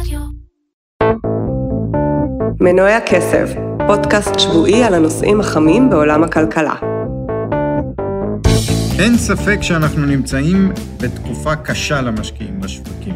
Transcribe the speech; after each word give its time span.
רדיו. 0.00 0.20
מנועי 2.60 2.94
הכסף, 2.94 3.50
פודקאסט 3.86 4.38
שבועי 4.38 4.84
על 4.84 4.94
הנושאים 4.94 5.40
החמים 5.40 5.90
בעולם 5.90 6.24
הכלכלה. 6.24 6.74
אין 8.98 9.16
ספק 9.16 9.58
שאנחנו 9.62 10.06
נמצאים 10.06 10.72
בתקופה 11.02 11.56
קשה 11.56 12.02
למשקיעים 12.02 12.60
בשווקים. 12.60 13.14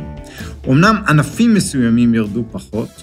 אמנם 0.68 0.96
ענפים 1.08 1.54
מסוימים 1.54 2.14
ירדו 2.14 2.44
פחות, 2.52 3.02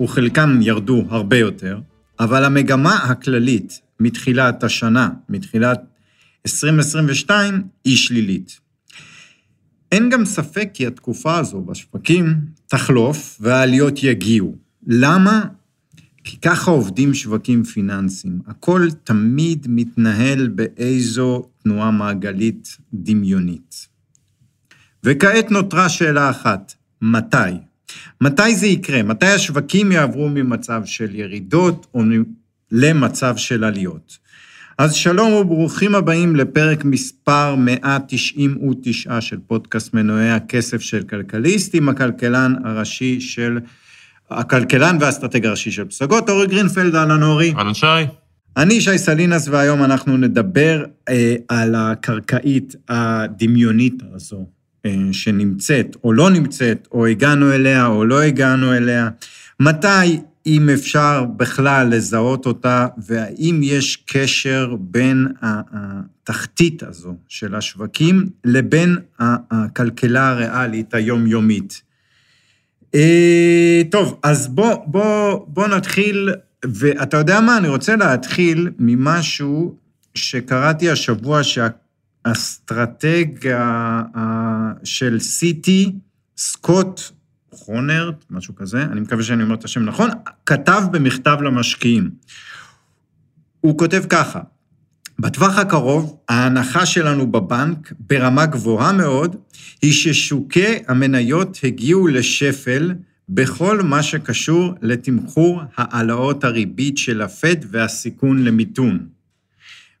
וחלקם 0.00 0.58
ירדו 0.62 1.04
הרבה 1.10 1.36
יותר, 1.36 1.78
אבל 2.20 2.44
המגמה 2.44 2.94
הכללית 2.94 3.80
מתחילת 4.00 4.64
השנה, 4.64 5.08
מתחילת 5.28 5.80
2022, 6.46 7.62
היא 7.84 7.96
שלילית. 7.96 8.67
אין 9.92 10.10
גם 10.10 10.24
ספק 10.24 10.70
כי 10.74 10.86
התקופה 10.86 11.38
הזו 11.38 11.60
בשווקים 11.60 12.34
תחלוף 12.66 13.38
והעליות 13.40 14.02
יגיעו. 14.02 14.56
למה? 14.86 15.44
כי 16.24 16.36
ככה 16.36 16.70
עובדים 16.70 17.14
שווקים 17.14 17.64
פיננסיים. 17.64 18.40
הכל 18.46 18.88
תמיד 19.04 19.66
מתנהל 19.68 20.48
באיזו 20.48 21.48
תנועה 21.62 21.90
מעגלית 21.90 22.76
דמיונית. 22.94 23.88
וכעת 25.04 25.50
נותרה 25.50 25.88
שאלה 25.88 26.30
אחת, 26.30 26.74
מתי? 27.02 27.36
מתי 28.20 28.56
זה 28.56 28.66
יקרה? 28.66 29.02
מתי 29.02 29.26
השווקים 29.26 29.92
יעברו 29.92 30.28
ממצב 30.28 30.82
של 30.84 31.14
ירידות 31.14 31.86
או 31.94 32.02
למצב 32.72 33.36
של 33.36 33.64
עליות? 33.64 34.18
אז 34.78 34.94
שלום 34.94 35.32
וברוכים 35.32 35.94
הבאים 35.94 36.36
לפרק 36.36 36.84
מספר 36.84 37.54
199 37.54 39.20
של 39.20 39.36
פודקאסט 39.46 39.94
מנועי 39.94 40.30
הכסף 40.30 40.80
של 40.80 41.02
כלכליסט, 41.02 41.74
עם 41.74 41.88
הכלכלן 41.88 42.54
הראשי 42.64 43.20
של, 43.20 43.58
הכלכלן 44.30 44.96
והאסטרטג 45.00 45.46
הראשי 45.46 45.70
של 45.70 45.84
פסגות, 45.84 46.30
אורי 46.30 46.46
גרינפלד, 46.46 46.94
אהלן 46.94 47.22
אורי. 47.22 47.54
אהלן 47.58 47.74
שי. 47.74 47.86
אני 48.56 48.80
שי 48.80 48.98
סלינס, 48.98 49.48
והיום 49.48 49.84
אנחנו 49.84 50.16
נדבר 50.16 50.84
אה, 51.08 51.34
על 51.48 51.74
הקרקעית 51.74 52.74
הדמיונית 52.88 54.02
הזו, 54.14 54.46
אה, 54.86 54.94
שנמצאת 55.12 55.96
או 56.04 56.12
לא 56.12 56.30
נמצאת, 56.30 56.88
או 56.92 57.06
הגענו 57.06 57.52
אליה 57.52 57.86
או 57.86 58.04
לא 58.04 58.22
הגענו 58.22 58.74
אליה. 58.74 59.08
מתי 59.60 60.20
אם 60.46 60.68
אפשר 60.68 61.24
בכלל 61.36 61.88
לזהות 61.88 62.46
אותה, 62.46 62.86
והאם 62.98 63.60
יש 63.62 63.96
קשר 64.06 64.76
בין 64.80 65.26
התחתית 65.42 66.82
הזו 66.82 67.14
של 67.28 67.54
השווקים 67.54 68.30
לבין 68.44 68.96
הכלכלה 69.18 70.28
הריאלית 70.28 70.94
היומיומית. 70.94 71.82
אה, 72.94 73.82
טוב, 73.90 74.20
אז 74.22 74.48
בוא, 74.48 74.74
בוא, 74.86 75.46
בוא 75.46 75.68
נתחיל, 75.68 76.30
ואתה 76.64 77.16
יודע 77.16 77.40
מה, 77.40 77.56
אני 77.56 77.68
רוצה 77.68 77.96
להתחיל 77.96 78.70
ממשהו 78.78 79.76
שקראתי 80.14 80.90
השבוע, 80.90 81.40
שהאסטרטג 82.24 83.26
של 84.84 85.20
סיטי, 85.20 85.92
סקוט 86.38 87.00
חונרט, 87.52 88.24
משהו 88.30 88.54
כזה, 88.54 88.82
אני 88.82 89.00
מקווה 89.00 89.22
שאני 89.22 89.42
אומר 89.42 89.54
את 89.54 89.64
השם 89.64 89.84
נכון, 89.84 90.10
כתב 90.46 90.82
במכתב 90.92 91.38
למשקיעים. 91.42 92.10
הוא 93.60 93.78
כותב 93.78 94.04
ככה, 94.08 94.40
בטווח 95.18 95.58
הקרוב, 95.58 96.16
ההנחה 96.28 96.86
שלנו 96.86 97.32
בבנק, 97.32 97.92
ברמה 98.00 98.46
גבוהה 98.46 98.92
מאוד, 98.92 99.36
היא 99.82 99.92
ששוקי 99.92 100.78
המניות 100.88 101.58
הגיעו 101.64 102.06
לשפל 102.06 102.94
בכל 103.28 103.82
מה 103.82 104.02
שקשור 104.02 104.74
לתמחור 104.82 105.62
העלאות 105.76 106.44
הריבית 106.44 106.98
של 106.98 107.22
הפד 107.22 107.56
והסיכון 107.70 108.44
למיתון. 108.44 109.17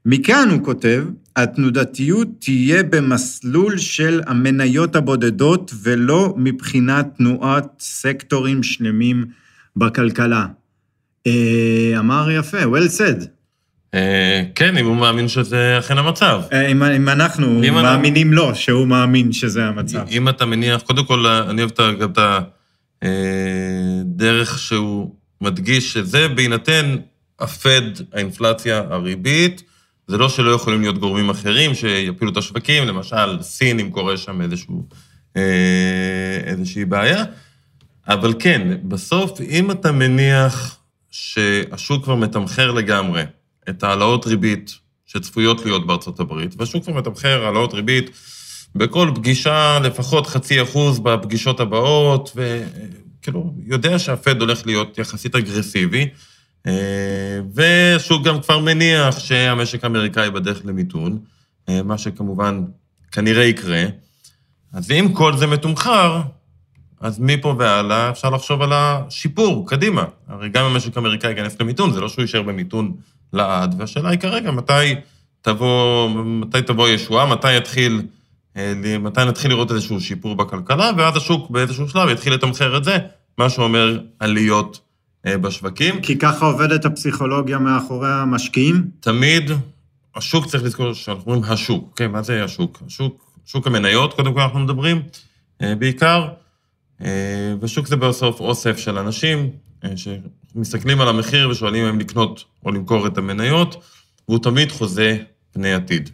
מכאן 0.06 0.48
הוא 0.50 0.64
כותב, 0.64 1.04
התנודתיות 1.36 2.28
תהיה 2.38 2.82
במסלול 2.82 3.78
של 3.78 4.20
המניות 4.26 4.96
הבודדות 4.96 5.72
ולא 5.82 6.34
מבחינת 6.36 7.06
תנועת 7.16 7.66
סקטורים 7.80 8.62
שלמים 8.62 9.26
בכלכלה. 9.76 10.46
אה, 11.26 11.92
אמר 11.98 12.30
יפה, 12.30 12.62
well 12.62 12.98
said. 12.98 13.24
אה, 13.94 14.42
כן, 14.54 14.76
אם 14.76 14.86
הוא 14.86 14.96
מאמין 14.96 15.28
שזה 15.28 15.78
אכן 15.78 15.98
המצב. 15.98 16.42
אה, 16.52 16.66
אם, 16.66 16.82
אם 16.82 17.08
אנחנו 17.08 17.62
אם 17.68 17.74
מאמינים 17.74 18.32
לו 18.32 18.54
שהוא 18.54 18.86
מאמין 18.86 19.32
שזה 19.32 19.64
המצב. 19.64 20.04
אם 20.10 20.28
אתה 20.28 20.46
מניח, 20.46 20.82
קודם 20.82 21.04
כל, 21.04 21.26
אני 21.26 21.62
אוהב 21.62 21.98
גם 22.00 22.10
את 22.10 22.18
הדרך 23.02 24.58
שהוא 24.58 25.14
מדגיש 25.40 25.92
שזה 25.92 26.28
בהינתן 26.28 26.96
הפד, 27.40 27.82
האינפלציה, 28.12 28.82
הריבית, 28.90 29.62
זה 30.08 30.18
לא 30.18 30.28
שלא 30.28 30.50
יכולים 30.50 30.80
להיות 30.80 30.98
גורמים 30.98 31.30
אחרים 31.30 31.74
שיפילו 31.74 32.30
את 32.30 32.36
השווקים, 32.36 32.86
למשל 32.86 33.42
סין, 33.42 33.80
אם 33.80 33.90
קורה 33.90 34.16
שם 34.16 34.40
איזשהו, 34.42 34.88
אה, 35.36 36.40
איזושהי 36.44 36.84
בעיה. 36.84 37.24
אבל 38.08 38.34
כן, 38.38 38.76
בסוף, 38.84 39.40
אם 39.40 39.70
אתה 39.70 39.92
מניח 39.92 40.78
שהשוק 41.10 42.04
כבר 42.04 42.14
מתמחר 42.14 42.70
לגמרי 42.70 43.22
את 43.68 43.82
העלאות 43.82 44.26
ריבית 44.26 44.74
שצפויות 45.06 45.64
להיות 45.64 45.86
בארצות 45.86 46.20
הברית, 46.20 46.54
והשוק 46.58 46.84
כבר 46.84 46.94
מתמחר 46.94 47.44
העלאות 47.44 47.74
ריבית 47.74 48.10
בכל 48.74 49.10
פגישה 49.14 49.78
לפחות 49.78 50.26
חצי 50.26 50.62
אחוז 50.62 50.98
בפגישות 50.98 51.60
הבאות, 51.60 52.36
וכאילו, 52.36 53.54
יודע 53.66 53.98
שהפד 53.98 54.40
הולך 54.40 54.66
להיות 54.66 54.98
יחסית 54.98 55.34
אגרסיבי, 55.34 56.08
אה, 56.68 57.40
ושהוא 57.54 58.24
גם 58.24 58.40
כבר 58.40 58.58
מניח 58.58 59.18
שהמשק 59.18 59.84
האמריקאי 59.84 60.30
בדרך 60.30 60.60
למיתון, 60.64 61.18
אה, 61.68 61.82
מה 61.82 61.98
שכמובן 61.98 62.64
כנראה 63.12 63.44
יקרה. 63.44 63.84
אז 64.72 64.90
אם 64.90 65.12
כל 65.12 65.36
זה 65.36 65.46
מתומחר, 65.46 66.20
אז 67.00 67.20
מפה 67.20 67.54
והלאה 67.58 68.10
אפשר 68.10 68.30
לחשוב 68.30 68.62
על 68.62 68.72
השיפור, 68.72 69.68
קדימה. 69.68 70.04
הרי 70.28 70.48
גם 70.48 70.64
המשק 70.64 70.96
האמריקאי 70.96 71.30
ייכנס 71.30 71.60
למיתון, 71.60 71.92
זה 71.92 72.00
לא 72.00 72.08
שהוא 72.08 72.22
יישאר 72.22 72.42
במיתון 72.42 72.92
לעד, 73.32 73.74
והשאלה 73.78 74.08
היא 74.08 74.18
כרגע, 74.18 74.50
מתי 74.50 74.94
תבוא, 75.42 76.08
מתי 76.10 76.62
תבוא 76.62 76.88
ישועה, 76.88 77.26
מתי 77.26 77.56
יתחיל, 77.56 78.02
אה, 78.56 78.72
מתי 79.00 79.24
נתחיל 79.24 79.50
לראות 79.50 79.70
איזשהו 79.70 80.00
שיפור 80.00 80.34
בכלכלה, 80.34 80.90
ואז 80.96 81.16
השוק 81.16 81.50
באיזשהו 81.50 81.88
שלב 81.88 82.08
יתחיל 82.08 82.34
לתמחר 82.34 82.76
את 82.76 82.84
זה, 82.84 82.98
מה 83.38 83.50
שאומר 83.50 83.98
עליות 84.18 84.80
בשווקים. 85.26 86.00
כי 86.02 86.18
ככה 86.18 86.46
עובדת 86.46 86.84
הפסיכולוגיה 86.84 87.58
מאחורי 87.58 88.12
המשקיעים? 88.12 88.90
תמיד, 89.00 89.50
השוק 90.16 90.46
צריך 90.46 90.64
לזכור 90.64 90.92
שאנחנו 90.92 91.32
אומרים 91.32 91.52
השוק, 91.52 91.92
כן, 91.96 92.10
מה 92.10 92.22
זה 92.22 92.44
השוק? 92.44 92.82
השוק, 92.86 93.30
שוק 93.46 93.66
המניות, 93.66 94.14
קודם 94.14 94.34
כל 94.34 94.40
אנחנו 94.40 94.58
מדברים, 94.58 95.02
אה, 95.62 95.74
בעיקר, 95.74 96.28
אה, 97.04 97.54
ושוק 97.60 97.86
זה 97.86 97.96
בסוף 97.96 98.40
אוסף 98.40 98.78
של 98.78 98.98
אנשים 98.98 99.50
שמסתכלים 99.96 101.00
על 101.00 101.08
המחיר 101.08 101.48
ושואלים 101.48 101.84
אם 101.84 101.98
לקנות 101.98 102.44
או 102.64 102.70
למכור 102.70 103.06
את 103.06 103.18
המניות, 103.18 103.84
והוא 104.28 104.38
תמיד 104.38 104.72
חוזה 104.72 105.16
פני 105.52 105.74
עתיד. 105.74 106.10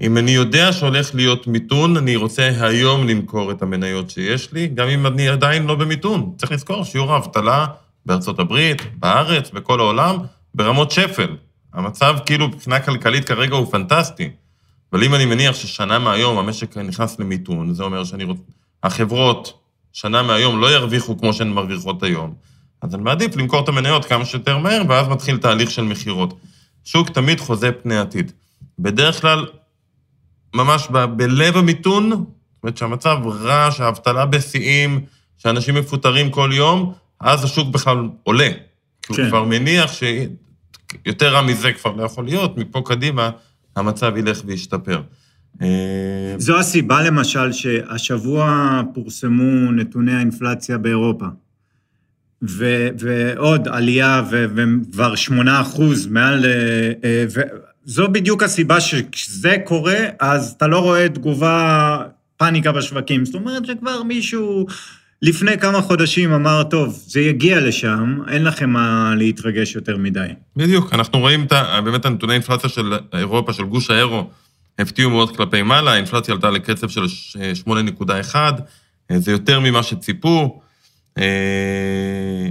אם 0.00 0.18
אני 0.18 0.30
יודע 0.30 0.72
שהולך 0.72 1.14
להיות 1.14 1.46
מיתון, 1.46 1.96
אני 1.96 2.16
רוצה 2.16 2.50
היום 2.60 3.06
למכור 3.08 3.52
את 3.52 3.62
המניות 3.62 4.10
שיש 4.10 4.52
לי, 4.52 4.66
גם 4.66 4.88
אם 4.88 5.06
אני 5.06 5.28
עדיין 5.28 5.66
לא 5.66 5.74
במיתון. 5.74 6.32
צריך 6.38 6.52
לזכור, 6.52 6.84
שיעור 6.84 7.12
האבטלה 7.12 7.66
בארצות 8.06 8.38
הברית, 8.38 8.82
בארץ, 8.98 9.50
בכל 9.50 9.80
העולם, 9.80 10.16
ברמות 10.54 10.90
שפל. 10.90 11.36
המצב 11.72 12.16
כאילו 12.26 12.48
מבחינה 12.48 12.80
כלכלית 12.80 13.24
כרגע 13.24 13.56
הוא 13.56 13.70
פנטסטי. 13.70 14.30
אבל 14.92 15.04
אם 15.04 15.14
אני 15.14 15.24
מניח 15.24 15.54
ששנה 15.54 15.98
מהיום 15.98 16.38
המשק 16.38 16.76
נכנס 16.76 17.18
למיתון, 17.18 17.74
זה 17.74 17.82
אומר 17.82 18.04
שאני 18.04 18.24
רוצה... 18.24 18.42
החברות 18.82 19.58
שנה 19.92 20.22
מהיום 20.22 20.60
לא 20.60 20.74
ירוויחו 20.74 21.18
כמו 21.18 21.32
שהן 21.32 21.48
מרוויחות 21.48 22.02
היום, 22.02 22.34
אז 22.82 22.94
אני 22.94 23.02
מעדיף 23.02 23.36
למכור 23.36 23.60
את 23.60 23.68
המניות 23.68 24.04
כמה 24.04 24.24
שיותר 24.24 24.58
מהר, 24.58 24.82
ואז 24.88 25.08
מתחיל 25.08 25.36
תהליך 25.36 25.70
של 25.70 25.82
מכירות. 25.82 26.38
שוק 26.84 27.08
תמיד 27.08 27.40
חוזה 27.40 27.72
פני 27.72 27.98
עתיד. 27.98 28.32
בדרך 28.78 29.20
כלל, 29.20 29.46
ממש 30.54 30.88
ב- 30.90 31.04
בלב 31.04 31.56
המיתון, 31.56 32.10
זאת 32.10 32.18
אומרת 32.62 32.76
שהמצב 32.76 33.16
רע, 33.26 33.70
שהאבטלה 33.70 34.26
בשיאים, 34.26 35.00
שאנשים 35.38 35.74
מפוטרים 35.74 36.30
כל 36.30 36.50
יום, 36.52 36.92
אז 37.20 37.44
השוק 37.44 37.68
בכלל 37.68 38.08
עולה. 38.22 38.48
כן. 38.48 38.58
כי 39.02 39.12
הוא 39.12 39.16
כן. 39.16 39.28
כבר 39.28 39.44
מניח 39.44 39.92
שיותר 39.92 41.32
רע 41.32 41.42
מזה 41.42 41.72
כבר 41.72 41.92
לא 41.92 42.02
יכול 42.02 42.24
להיות, 42.24 42.58
מפה 42.58 42.82
קדימה 42.84 43.30
המצב 43.76 44.16
ילך 44.16 44.40
וישתפר. 44.46 45.00
אה, 45.62 46.34
זו 46.38 46.58
הסיבה 46.58 47.02
למשל 47.02 47.52
שהשבוע 47.52 48.82
פורסמו 48.94 49.72
נתוני 49.72 50.12
האינפלציה 50.12 50.78
באירופה. 50.78 51.26
ו- 52.42 52.88
ועוד 52.98 53.68
עלייה 53.68 54.22
וכבר 54.30 55.14
8 55.14 55.60
אחוז 55.60 56.06
מעל... 56.06 56.44
אה, 56.44 56.92
אה, 57.04 57.24
וזו 57.86 58.08
בדיוק 58.08 58.42
הסיבה 58.42 58.80
שכשזה 58.80 59.56
קורה, 59.64 59.98
אז 60.20 60.54
אתה 60.56 60.66
לא 60.66 60.78
רואה 60.78 61.08
תגובה, 61.08 61.98
פאניקה 62.36 62.72
בשווקים. 62.72 63.24
זאת 63.24 63.34
אומרת 63.34 63.66
שכבר 63.66 64.02
מישהו 64.02 64.66
לפני 65.22 65.58
כמה 65.58 65.82
חודשים 65.82 66.32
אמר, 66.32 66.62
טוב, 66.62 67.02
זה 67.06 67.20
יגיע 67.20 67.60
לשם, 67.60 68.18
אין 68.28 68.44
לכם 68.44 68.70
מה 68.70 69.14
להתרגש 69.16 69.74
יותר 69.74 69.96
מדי. 69.96 70.28
בדיוק, 70.56 70.94
אנחנו 70.94 71.18
רואים 71.18 71.44
את 71.44 71.52
באמת 71.84 72.04
הנתוני 72.04 72.32
האינפלציה 72.32 72.70
של 72.70 72.92
אירופה, 73.12 73.52
של 73.52 73.64
גוש 73.64 73.90
האירו, 73.90 74.30
הפתיעו 74.78 75.10
מאוד 75.10 75.36
כלפי 75.36 75.62
מעלה, 75.62 75.92
האינפלציה 75.92 76.34
עלתה 76.34 76.50
לקצב 76.50 76.88
של 76.88 77.08
ש- 77.08 77.36
8.1, 77.66 78.34
אה, 79.10 79.18
זה 79.18 79.32
יותר 79.32 79.60
ממה 79.60 79.82
שציפו, 79.82 80.60
אה, 81.18 82.48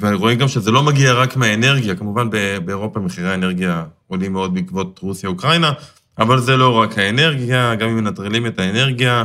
ורואים 0.00 0.38
גם 0.38 0.48
שזה 0.48 0.70
לא 0.70 0.82
מגיע 0.82 1.12
רק 1.12 1.36
מהאנרגיה, 1.36 1.94
כמובן 1.94 2.28
באירופה 2.64 3.00
מחירי 3.00 3.28
האנרגיה 3.30 3.84
עולים 4.06 4.32
מאוד 4.32 4.54
בעקבות 4.54 4.98
רוסיה-אוקראינה, 5.02 5.72
אבל 6.18 6.40
זה 6.40 6.56
לא 6.56 6.70
רק 6.74 6.98
האנרגיה, 6.98 7.74
גם 7.74 7.88
אם 7.88 7.96
מנטרלים 7.96 8.46
את 8.46 8.58
האנרגיה 8.58 9.18
אה, 9.18 9.24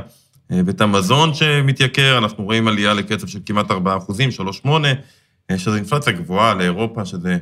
ואת 0.52 0.82
המזון 0.82 1.34
שמתייקר, 1.34 2.18
אנחנו 2.18 2.44
רואים 2.44 2.68
עלייה 2.68 2.94
לקצב 2.94 3.28
של 3.28 3.40
כמעט 3.46 3.72
4 3.72 3.98
אחוזים, 3.98 4.30
3.8, 4.32 4.70
אה, 5.52 5.58
שזו 5.58 5.76
אינפלציה 5.76 6.14
גבוהה 6.14 6.54
לאירופה, 6.54 7.06
שזה 7.06 7.38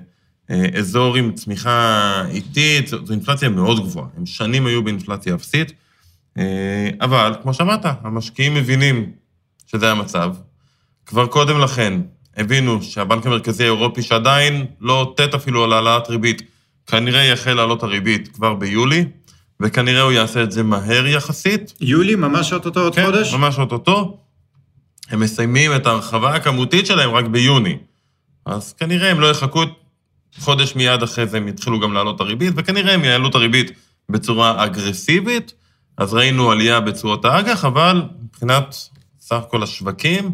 אה, 0.51 0.65
אזור 0.77 1.15
עם 1.15 1.31
צמיחה 1.31 2.23
איטית, 2.29 2.87
זו 2.87 3.13
אינפלציה 3.13 3.49
מאוד 3.49 3.79
גבוהה. 3.79 4.07
הם 4.17 4.25
שנים 4.25 4.65
היו 4.65 4.83
באינפלציה 4.83 5.35
אפסית, 5.35 5.71
אה, 6.37 6.89
אבל 7.01 7.35
כמו 7.41 7.53
שאמרת, 7.53 7.85
המשקיעים 8.01 8.53
מבינים 8.53 9.11
שזה 9.67 9.91
המצב. 9.91 10.33
כבר 11.05 11.27
קודם 11.27 11.59
לכן 11.59 11.93
הבינו 12.37 12.81
שהבנק 12.83 13.25
המרכזי 13.25 13.63
האירופי, 13.63 14.01
שעדיין 14.01 14.65
לא 14.81 14.99
אותת 14.99 15.33
אפילו 15.33 15.63
על 15.63 15.73
העלאת 15.73 16.09
ריבית, 16.09 16.41
כנראה 16.87 17.23
יחל 17.23 17.53
לעלות 17.53 17.83
הריבית 17.83 18.27
כבר 18.27 18.53
ביולי, 18.53 19.05
וכנראה 19.61 20.01
הוא 20.01 20.11
יעשה 20.11 20.43
את 20.43 20.51
זה 20.51 20.63
מהר 20.63 21.07
יחסית. 21.07 21.73
יולי, 21.81 22.15
ממש 22.15 22.53
אוטוטו 22.53 22.79
עוד 22.81 22.95
כן, 22.95 23.05
חודש? 23.05 23.33
ממש 23.33 23.59
אוטוטו. 23.59 24.17
הם 25.09 25.19
מסיימים 25.19 25.75
את 25.75 25.87
ההרחבה 25.87 26.35
הכמותית 26.35 26.85
שלהם 26.85 27.11
רק 27.11 27.25
ביוני. 27.25 27.77
אז 28.45 28.73
כנראה 28.73 29.11
הם 29.11 29.19
לא 29.19 29.31
יחכו 29.31 29.61
חודש 30.39 30.75
מיד 30.75 31.03
אחרי 31.03 31.27
זה, 31.27 31.37
הם 31.37 31.47
יתחילו 31.47 31.79
גם 31.79 31.93
להעלות 31.93 32.15
את 32.15 32.21
הריבית, 32.21 32.53
וכנראה 32.57 32.93
הם 32.93 33.03
יעלו 33.03 33.29
את 33.29 33.35
הריבית 33.35 33.71
בצורה 34.09 34.65
אגרסיבית. 34.65 35.53
אז 35.97 36.13
ראינו 36.13 36.51
עלייה 36.51 36.79
בתשואות 36.79 37.25
האג"ח, 37.25 37.65
אבל 37.65 38.03
מבחינת 38.23 38.75
סך 39.19 39.39
כל 39.49 39.63
השווקים, 39.63 40.31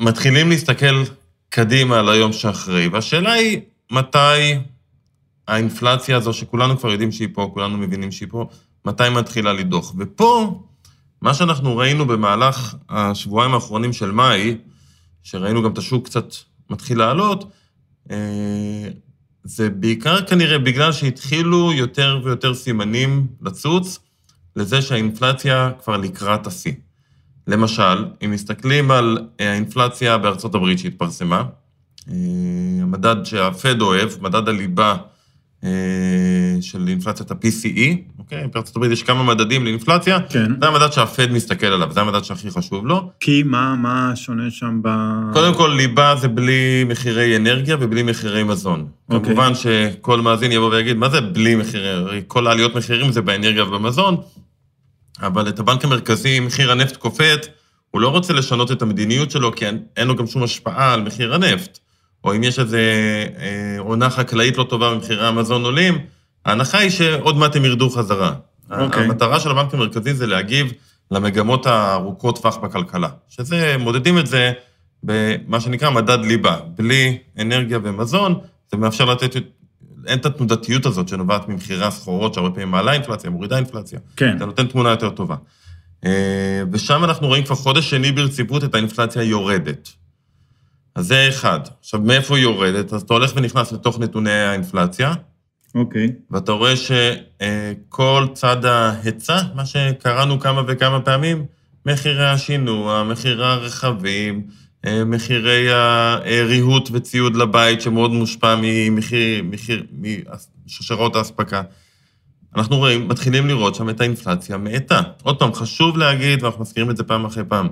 מתחילים 0.00 0.50
להסתכל 0.50 1.02
קדימה 1.48 1.98
על 1.98 2.08
היום 2.08 2.32
שאחרי. 2.32 2.88
והשאלה 2.88 3.32
היא, 3.32 3.60
מתי 3.90 4.58
האינפלציה 5.48 6.16
הזו, 6.16 6.32
שכולנו 6.32 6.78
כבר 6.78 6.90
יודעים 6.90 7.12
שהיא 7.12 7.28
פה, 7.32 7.50
כולנו 7.54 7.78
מבינים 7.78 8.12
שהיא 8.12 8.28
פה, 8.30 8.48
מתי 8.84 9.08
מתחילה 9.08 9.52
לדוח. 9.52 9.94
ופה, 9.98 10.62
מה 11.22 11.34
שאנחנו 11.34 11.76
ראינו 11.76 12.06
במהלך 12.06 12.74
השבועיים 12.88 13.54
האחרונים 13.54 13.92
של 13.92 14.10
מאי, 14.10 14.56
שראינו 15.22 15.62
גם 15.62 15.72
את 15.72 15.78
השוק 15.78 16.04
קצת 16.04 16.34
מתחיל 16.70 16.98
לעלות, 16.98 17.50
אה, 18.10 18.88
זה 19.44 19.70
בעיקר 19.70 20.26
כנראה 20.26 20.58
בגלל 20.58 20.92
שהתחילו 20.92 21.72
יותר 21.72 22.20
ויותר 22.24 22.54
סימנים 22.54 23.26
לצוץ 23.42 23.98
לזה 24.56 24.82
שהאינפלציה 24.82 25.70
כבר 25.84 25.96
לקראת 25.96 26.46
השיא. 26.46 26.72
למשל, 27.46 28.06
אם 28.24 28.30
מסתכלים 28.30 28.90
על 28.90 29.18
אה, 29.40 29.50
האינפלציה 29.50 30.18
בארצות 30.18 30.54
הברית 30.54 30.78
שהתפרסמה, 30.78 31.44
אה, 32.08 32.14
המדד 32.82 33.16
שהפד 33.24 33.80
אוהב, 33.80 34.10
מדד 34.20 34.48
הליבה 34.48 34.96
של 36.60 36.88
אינפלציית 36.88 37.30
ה-PCE, 37.30 37.96
אוקיי? 38.18 38.46
בארצות 38.54 38.76
הברית 38.76 38.92
יש 38.92 39.02
כמה 39.02 39.22
מדדים 39.22 39.64
לאינפלציה, 39.64 40.20
כן. 40.20 40.52
זה 40.60 40.68
המדד 40.68 40.92
שהפד 40.92 41.32
מסתכל 41.32 41.66
עליו, 41.66 41.92
זה 41.92 42.00
המדד 42.00 42.24
שהכי 42.24 42.50
חשוב 42.50 42.86
לו. 42.86 43.10
כי 43.20 43.42
מה, 43.42 43.74
מה 43.74 44.12
שונה 44.14 44.50
שם 44.50 44.80
ב... 44.82 44.88
קודם 45.32 45.54
כל, 45.54 45.74
ליבה 45.76 46.14
זה 46.16 46.28
בלי 46.28 46.84
מחירי 46.88 47.36
אנרגיה 47.36 47.76
ובלי 47.80 48.02
מחירי 48.02 48.42
מזון. 48.42 48.86
אוקיי. 49.10 49.26
כמובן 49.26 49.54
שכל 49.54 50.20
מאזין 50.20 50.52
יבוא 50.52 50.70
ויגיד, 50.70 50.96
מה 50.96 51.08
זה 51.08 51.20
בלי 51.20 51.54
מחירי, 51.54 52.22
כל 52.26 52.46
העליות 52.46 52.74
מחירים 52.74 53.12
זה 53.12 53.22
באנרגיה 53.22 53.64
ובמזון, 53.64 54.16
אבל 55.22 55.48
את 55.48 55.58
הבנק 55.58 55.84
המרכזי, 55.84 56.40
מחיר 56.40 56.72
הנפט 56.72 56.96
קופט, 56.96 57.46
הוא 57.90 58.00
לא 58.00 58.08
רוצה 58.08 58.32
לשנות 58.32 58.72
את 58.72 58.82
המדיניות 58.82 59.30
שלו, 59.30 59.54
כי 59.54 59.64
אין 59.96 60.08
לו 60.08 60.16
גם 60.16 60.26
שום 60.26 60.42
השפעה 60.42 60.94
על 60.94 61.02
מחיר 61.02 61.34
הנפט. 61.34 61.78
או 62.24 62.36
אם 62.36 62.44
יש 62.44 62.58
איזו 62.58 62.76
אה, 62.76 63.76
עונה 63.78 64.10
חקלאית 64.10 64.56
לא 64.56 64.64
טובה 64.64 64.92
ומחירי 64.92 65.26
המזון 65.26 65.64
עולים, 65.64 65.98
ההנחה 66.44 66.78
היא 66.78 66.90
שעוד 66.90 67.36
מעט 67.36 67.56
הם 67.56 67.64
ירדו 67.64 67.90
חזרה. 67.90 68.32
אוקיי. 68.70 69.04
המטרה 69.04 69.40
של 69.40 69.50
הבנק 69.50 69.74
המרכזי 69.74 70.14
זה 70.14 70.26
להגיב 70.26 70.72
למגמות 71.10 71.66
הארוכות 71.66 72.38
טווח 72.38 72.56
בכלכלה, 72.56 73.08
שזה, 73.28 73.76
מודדים 73.78 74.18
את 74.18 74.26
זה 74.26 74.52
במה 75.02 75.60
שנקרא 75.60 75.90
מדד 75.90 76.18
ליבה. 76.24 76.56
בלי 76.76 77.18
אנרגיה 77.38 77.78
ומזון, 77.82 78.38
זה 78.70 78.76
מאפשר 78.76 79.04
לתת, 79.04 79.34
אין 80.06 80.18
את 80.18 80.26
התנודתיות 80.26 80.86
הזאת 80.86 81.08
שנובעת 81.08 81.48
ממחירי 81.48 81.84
הסחורות, 81.84 82.34
שהרבה 82.34 82.50
פעמים 82.50 82.70
מעלה 82.70 82.92
אינפלציה, 82.92 83.30
מורידה 83.30 83.56
אינפלציה. 83.56 83.98
כן. 84.16 84.36
אתה 84.36 84.46
נותן 84.46 84.66
תמונה 84.66 84.90
יותר 84.90 85.10
טובה. 85.10 85.36
אה, 86.04 86.62
ושם 86.72 87.04
אנחנו 87.04 87.26
רואים 87.26 87.44
כבר 87.44 87.54
חודש 87.54 87.90
שני 87.90 88.12
ברציפות 88.12 88.64
את 88.64 88.74
האינפלציה 88.74 89.22
יורדת. 89.22 89.88
אז 90.98 91.06
זה 91.06 91.28
אחד. 91.28 91.60
עכשיו, 91.80 92.00
מאיפה 92.00 92.36
היא 92.36 92.42
יורדת? 92.42 92.92
אז 92.92 93.02
אתה 93.02 93.14
הולך 93.14 93.32
ונכנס 93.36 93.72
לתוך 93.72 93.98
נתוני 93.98 94.30
האינפלציה, 94.30 95.14
אוקיי. 95.74 96.12
ואתה 96.30 96.52
רואה 96.52 96.74
שכל 96.76 98.26
צד 98.32 98.64
ההיצע, 98.64 99.38
מה 99.54 99.66
שקראנו 99.66 100.40
כמה 100.40 100.62
וכמה 100.66 101.00
פעמים, 101.00 101.44
מחירי 101.86 102.26
השינוע, 102.26 103.04
מחירי 103.04 103.46
הרכבים, 103.46 104.42
אה, 104.86 105.04
מחירי 105.04 105.66
הריהוט 105.72 106.88
וציוד 106.92 107.36
לבית, 107.36 107.80
שמאוד 107.80 108.10
מושפע 108.10 108.54
ממחיר, 108.62 109.42
מחיר, 109.44 109.86
משרשרות 110.66 111.16
האספקה. 111.16 111.62
אנחנו 112.56 112.76
רואים, 112.76 113.08
מתחילים 113.08 113.46
לראות 113.46 113.74
שם 113.74 113.90
את 113.90 114.00
האינפלציה 114.00 114.56
מאטה. 114.56 115.02
עוד 115.22 115.38
פעם, 115.38 115.54
חשוב 115.54 115.96
להגיד, 115.96 116.42
ואנחנו 116.42 116.62
מזכירים 116.62 116.90
את 116.90 116.96
זה 116.96 117.02
פעם 117.02 117.24
אחרי 117.24 117.44
פעם, 117.48 117.68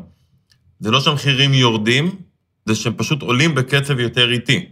זה 0.80 0.90
לא 0.90 1.00
שהמחירים 1.00 1.54
יורדים, 1.54 2.25
זה 2.66 2.74
שהם 2.74 2.92
פשוט 2.96 3.22
עולים 3.22 3.54
בקצב 3.54 4.00
יותר 4.00 4.32
איטי. 4.32 4.66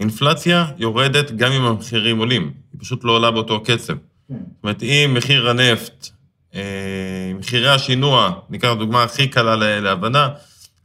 אינפלציה 0.00 0.66
יורדת 0.78 1.30
גם 1.30 1.52
אם 1.52 1.62
המחירים 1.64 2.18
עולים, 2.18 2.52
היא 2.72 2.80
פשוט 2.80 3.04
לא 3.04 3.12
עולה 3.12 3.30
באותו 3.30 3.62
קצב. 3.62 3.94
זאת 4.28 4.38
אומרת, 4.64 4.82
אם 4.82 5.14
מחיר 5.14 5.50
הנפט, 5.50 6.08
אה, 6.54 7.32
מחירי 7.38 7.68
השינוע, 7.68 8.30
ניקח 8.50 8.72
דוגמה 8.78 9.02
הכי 9.02 9.28
קלה 9.28 9.80
להבנה, 9.80 10.28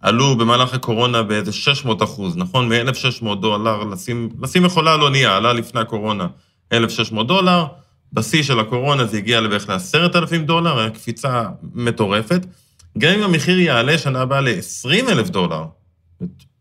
עלו 0.01 0.37
במהלך 0.37 0.73
הקורונה 0.73 1.23
באיזה 1.23 1.51
600 1.51 2.03
אחוז, 2.03 2.37
נכון? 2.37 2.69
מ-1,600 2.69 3.35
דולר, 3.35 3.83
לשים, 3.83 4.29
לשים 4.41 4.63
מכולה 4.63 4.93
על 4.93 5.01
אונייה, 5.01 5.37
עלה 5.37 5.53
לפני 5.53 5.81
הקורונה 5.81 6.27
1,600 6.73 7.27
דולר, 7.27 7.65
בשיא 8.13 8.43
של 8.43 8.59
הקורונה 8.59 9.05
זה 9.05 9.17
הגיע 9.17 9.41
לבערך 9.41 9.69
ל-10,000 9.69 10.37
דולר, 10.37 10.89
קפיצה 10.89 11.43
מטורפת. 11.73 12.45
גם 12.97 13.13
אם 13.13 13.23
המחיר 13.23 13.59
יעלה 13.59 13.97
שנה 13.97 14.21
הבאה 14.21 14.41
ל-20,000 14.41 15.29
דולר, 15.29 15.65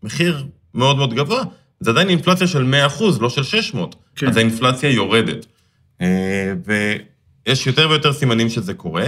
מחיר 0.02 0.46
מאוד 0.74 0.96
מאוד 0.96 1.14
גבוה, 1.14 1.42
זה 1.80 1.90
עדיין 1.90 2.08
אינפלציה 2.08 2.46
של 2.46 2.62
100 2.62 2.86
אחוז, 2.86 3.20
לא 3.20 3.30
של 3.30 3.42
600. 3.42 3.96
כן. 4.16 4.28
אז 4.28 4.36
האינפלציה 4.36 4.90
יורדת. 4.90 5.46
אה, 6.00 6.52
ויש 6.66 7.66
יותר 7.66 7.88
ויותר 7.90 8.12
סימנים 8.12 8.48
שזה 8.48 8.74
קורה, 8.74 9.06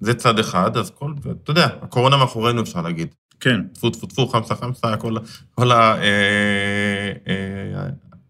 זה 0.00 0.14
צד 0.14 0.38
אחד, 0.38 0.76
אז 0.76 0.90
כל, 0.90 1.12
אתה 1.42 1.50
יודע, 1.50 1.68
הקורונה 1.82 2.16
מאחורינו 2.16 2.62
אפשר 2.62 2.82
להגיד. 2.82 3.08
כן. 3.40 3.60
טפו 3.72 3.90
טפו 3.90 4.06
טפו, 4.06 4.26
חמסה 4.26 4.54
חמסה, 4.54 4.96
כל, 4.96 5.16
כל 5.54 5.70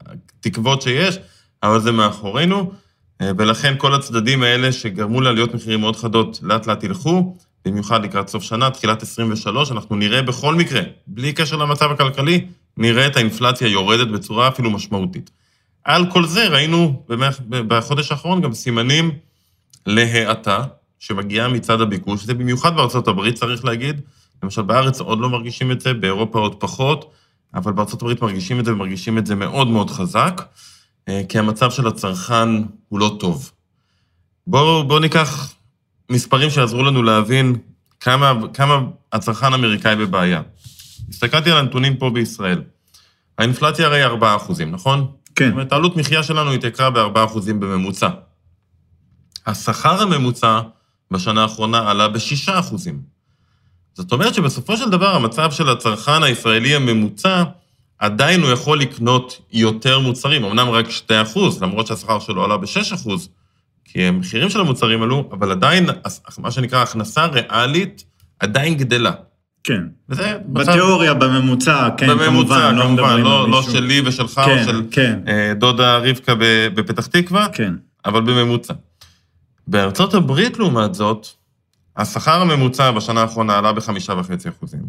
התקוות 0.06 0.82
שיש, 0.82 1.18
אבל 1.62 1.80
זה 1.80 1.92
מאחורינו, 1.92 2.73
אה, 3.20 3.30
ולכן 3.38 3.75
כל 3.78 3.94
הצדדים 3.94 4.42
האלה 4.42 4.73
שגרמו 4.73 5.20
לעליות 5.20 5.54
מחירים 5.54 5.80
מאוד 5.80 5.96
חדות, 5.96 6.40
לאט 6.42 6.66
לאט 6.66 6.85
ילכו, 6.85 7.37
במיוחד 7.66 8.04
לקראת 8.04 8.28
סוף 8.28 8.42
שנה, 8.42 8.70
תחילת 8.70 9.02
23, 9.02 9.73
אנחנו 9.73 9.96
נראה 9.96 10.23
בכל 10.23 10.54
מקרה, 10.54 10.80
בלי 11.06 11.32
קשר 11.32 11.56
למצב 11.56 11.90
הכלכלי, 11.90 12.46
נראה 12.76 13.06
את 13.06 13.16
האינפלציה 13.16 13.68
יורדת 13.68 14.08
בצורה 14.08 14.49
אפילו 14.49 14.70
משמעותית. 14.70 15.30
על 15.85 16.11
כל 16.11 16.26
זה 16.26 16.49
ראינו 16.49 17.02
בחודש 17.49 18.12
האחרון 18.12 18.40
גם 18.40 18.54
סימנים 18.54 19.11
להאטה, 19.87 20.64
שמגיעה 20.99 21.49
מצד 21.49 21.80
הביקוש, 21.80 22.25
זה 22.25 22.35
במיוחד 22.35 22.76
בארצות 22.76 23.08
הברית, 23.08 23.35
צריך 23.35 23.64
להגיד. 23.64 24.00
למשל, 24.42 24.62
בארץ 24.62 25.00
עוד 25.00 25.20
לא 25.20 25.30
מרגישים 25.30 25.73
את 25.73 25.80
זה, 25.80 25.94
באירופה 25.94 26.38
עוד 26.38 26.54
פחות, 26.54 27.12
אבל 27.54 27.73
בארצות 27.73 28.02
הברית 28.02 28.23
מרגישים 28.23 28.61
את 28.61 28.64
זה 28.64 28.73
ומרגישים 28.73 29.18
את 29.18 29.26
זה 29.26 29.35
מאוד 29.35 29.68
מאוד 29.68 29.90
חזק, 29.90 30.42
אה, 31.08 31.23
כי 31.28 31.38
המצב 31.38 31.70
של 31.70 31.87
הצרכן 31.87 32.49
הוא 32.88 33.00
לא 33.00 33.16
טוב. 33.20 33.50
בואו 34.46 34.85
בוא 34.85 35.00
ניקח 35.00 35.56
מספרים 36.11 36.51
שיעזרו 36.51 36.83
לנו 36.83 37.03
להבין 37.03 37.57
כמה, 38.01 38.33
כמה 38.55 38.81
הצרכן 39.13 39.53
האמריקאי 39.53 39.97
בבעיה. 39.97 40.43
הסתכלתי 41.11 41.51
על 41.51 41.59
הנתונים 41.59 41.97
פה 41.97 42.11
בישראל. 42.11 42.63
האינפלציה 43.39 43.87
הרי 43.87 44.05
4 44.05 44.37
אחוזים, 44.37 44.71
נכון? 44.71 45.07
כן. 45.35 45.45
זאת 45.45 45.53
אומרת, 45.53 45.73
העלות 45.73 45.97
מחיה 45.97 46.23
שלנו 46.23 46.53
התייקרה 46.53 46.91
ב-4 46.91 47.25
אחוזים 47.25 47.61
בממוצע. 47.61 48.09
השכר 49.47 50.03
הממוצע 50.03 50.61
בשנה 51.11 51.43
האחרונה 51.43 51.91
עלה 51.91 52.09
ב-6 52.09 52.59
אחוזים. 52.59 53.01
זאת 53.95 54.13
אומרת 54.13 54.35
שבסופו 54.35 54.77
של 54.77 54.91
דבר 54.91 55.15
המצב 55.15 55.51
של 55.51 55.69
הצרכן 55.69 56.23
הישראלי 56.23 56.75
הממוצע, 56.75 57.43
עדיין 57.99 58.43
הוא 58.43 58.51
יכול 58.51 58.81
לקנות 58.81 59.41
יותר 59.53 59.99
מוצרים, 59.99 60.45
אמנם 60.45 60.71
רק 60.71 60.91
2 60.91 61.27
אחוז, 61.27 61.63
למרות 61.63 61.87
שהשכר 61.87 62.19
שלו 62.19 62.45
עלה 62.45 62.57
ב-6 62.57 62.95
אחוז, 62.95 63.29
כי 63.97 64.03
המחירים 64.03 64.50
של 64.50 64.61
המוצרים 64.61 65.03
עלו, 65.03 65.29
אבל 65.33 65.50
עדיין, 65.50 65.87
מה 66.38 66.50
שנקרא, 66.50 66.83
הכנסה 66.83 67.26
ריאלית 67.26 68.05
עדיין 68.41 68.75
גדלה. 68.75 69.12
כן. 69.65 69.83
וזה 70.09 70.38
מצב... 70.49 70.71
בתיאוריה, 70.71 71.15
בממוצע, 71.15 71.88
כן, 71.97 72.07
בממוצע, 72.09 72.55
כמובן, 72.55 72.75
לא 72.75 72.83
כמובן, 72.83 72.93
מדברים 72.95 73.25
לא, 73.25 73.45
על 73.45 73.50
לא 73.50 73.59
מישהו. 73.59 73.73
שלי 73.73 74.03
ושלך, 74.05 74.41
כן, 74.45 74.59
או 74.59 74.65
של 74.65 74.83
כן, 74.91 75.21
אה, 75.29 75.53
דודה 75.55 75.99
רבקה 75.99 76.35
בפתח 76.75 77.07
תקווה, 77.07 77.49
כן. 77.53 77.75
אבל 78.05 78.21
בממוצע. 78.21 78.75
בארצות 79.67 80.15
הברית, 80.15 80.59
לעומת 80.59 80.95
זאת, 80.95 81.26
השכר 81.97 82.41
הממוצע 82.41 82.91
בשנה 82.91 83.21
האחרונה 83.21 83.59
עלה 83.59 83.73
בחמישה 83.73 84.12
וחצי 84.12 84.49
אחוזים. 84.49 84.83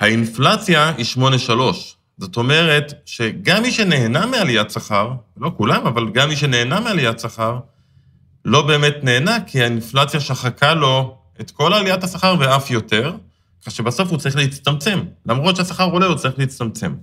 האינפלציה 0.00 0.92
היא 0.96 1.06
8.3. 1.16 1.52
זאת 2.18 2.36
אומרת 2.36 2.92
שגם 3.04 3.62
מי 3.62 3.72
שנהנה 3.72 4.26
מעליית 4.26 4.70
שכר, 4.70 5.12
לא 5.36 5.52
כולם, 5.56 5.86
אבל 5.86 6.10
גם 6.10 6.28
מי 6.28 6.36
שנהנה 6.36 6.80
מעליית 6.80 7.20
שכר, 7.20 7.58
לא 8.44 8.62
באמת 8.66 8.96
נהנה, 9.02 9.38
כי 9.46 9.62
האינפלציה 9.62 10.20
שחקה 10.20 10.74
לו 10.74 11.16
את 11.40 11.50
כל 11.50 11.74
עליית 11.74 12.04
השכר 12.04 12.36
ואף 12.38 12.70
יותר, 12.70 13.12
כך 13.66 13.72
שבסוף 13.72 14.10
הוא 14.10 14.18
צריך 14.18 14.36
להצטמצם. 14.36 15.00
למרות 15.26 15.56
שהשכר 15.56 15.84
עולה, 15.84 16.06
הוא 16.06 16.16
צריך 16.16 16.38
להצטמצם. 16.38 16.94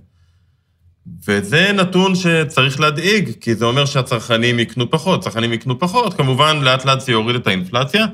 וזה 1.26 1.72
נתון 1.72 2.14
שצריך 2.14 2.80
להדאיג, 2.80 3.30
כי 3.40 3.54
זה 3.54 3.64
אומר 3.64 3.84
שהצרכנים 3.84 4.58
יקנו 4.58 4.90
פחות. 4.90 5.24
צרכנים 5.24 5.52
יקנו 5.52 5.78
פחות, 5.78 6.14
כמובן, 6.14 6.60
לאט 6.62 6.84
לאט 6.84 7.00
זה 7.00 7.12
יוריד 7.12 7.36
את 7.36 7.46
האינפלציה, 7.46 8.06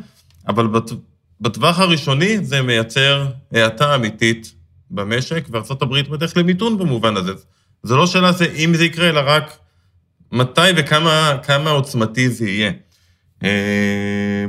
אבל 0.49 0.67
בת, 0.67 0.91
בטווח 1.41 1.79
הראשוני 1.79 2.45
זה 2.45 2.63
מייצר 2.63 3.27
האטה 3.53 3.95
אמיתית 3.95 4.55
במשק, 4.91 5.47
וארה"ב 5.51 6.11
בדרך 6.11 6.37
למיתון 6.37 6.79
במובן 6.79 7.17
הזה. 7.17 7.33
זה 7.83 7.95
לא 7.95 8.07
שאלה 8.07 8.33
זה 8.33 8.45
אם 8.45 8.75
זה 8.75 8.85
יקרה, 8.85 9.09
אלא 9.09 9.21
רק 9.25 9.59
מתי 10.33 10.61
וכמה 10.77 11.39
כמה 11.43 11.71
עוצמתי 11.71 12.29
זה 12.29 12.49
יהיה. 12.49 12.73
אה, 13.45 14.47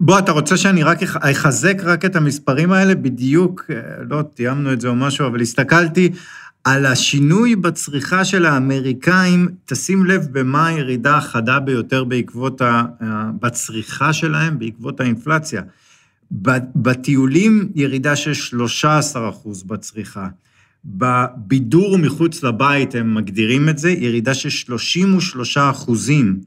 בוא, 0.00 0.18
אתה 0.18 0.32
רוצה 0.32 0.56
שאני 0.56 0.82
רק 0.82 1.02
אח- 1.02 1.16
אחזק 1.20 1.76
רק 1.82 2.04
את 2.04 2.16
המספרים 2.16 2.72
האלה? 2.72 2.94
בדיוק, 2.94 3.64
אה, 3.70 3.76
לא 4.10 4.22
תיאמנו 4.22 4.72
את 4.72 4.80
זה 4.80 4.88
או 4.88 4.94
משהו, 4.96 5.26
אבל 5.26 5.40
הסתכלתי 5.40 6.10
על 6.64 6.86
השינוי 6.86 7.56
בצריכה 7.56 8.24
של 8.24 8.46
האמריקאים, 8.46 9.48
תשים 9.64 10.06
לב 10.06 10.26
במה 10.32 10.66
הירידה 10.66 11.16
החדה 11.16 11.60
ביותר 11.60 12.04
בעקבות 12.04 12.60
ה... 12.60 12.82
בצריכה 13.40 14.12
שלהם, 14.12 14.58
בעקבות 14.58 15.00
האינפלציה. 15.00 15.62
בטיולים, 16.76 17.68
ירידה 17.74 18.16
של 18.16 18.34
13 18.34 19.28
אחוז 19.28 19.62
בצריכה. 19.62 20.28
בבידור 20.84 21.98
מחוץ 21.98 22.42
לבית, 22.42 22.94
הם 22.94 23.14
מגדירים 23.14 23.68
את 23.68 23.78
זה, 23.78 23.90
ירידה 23.90 24.34
של 24.34 24.50
33 24.50 25.58
אחוזים. 25.58 26.40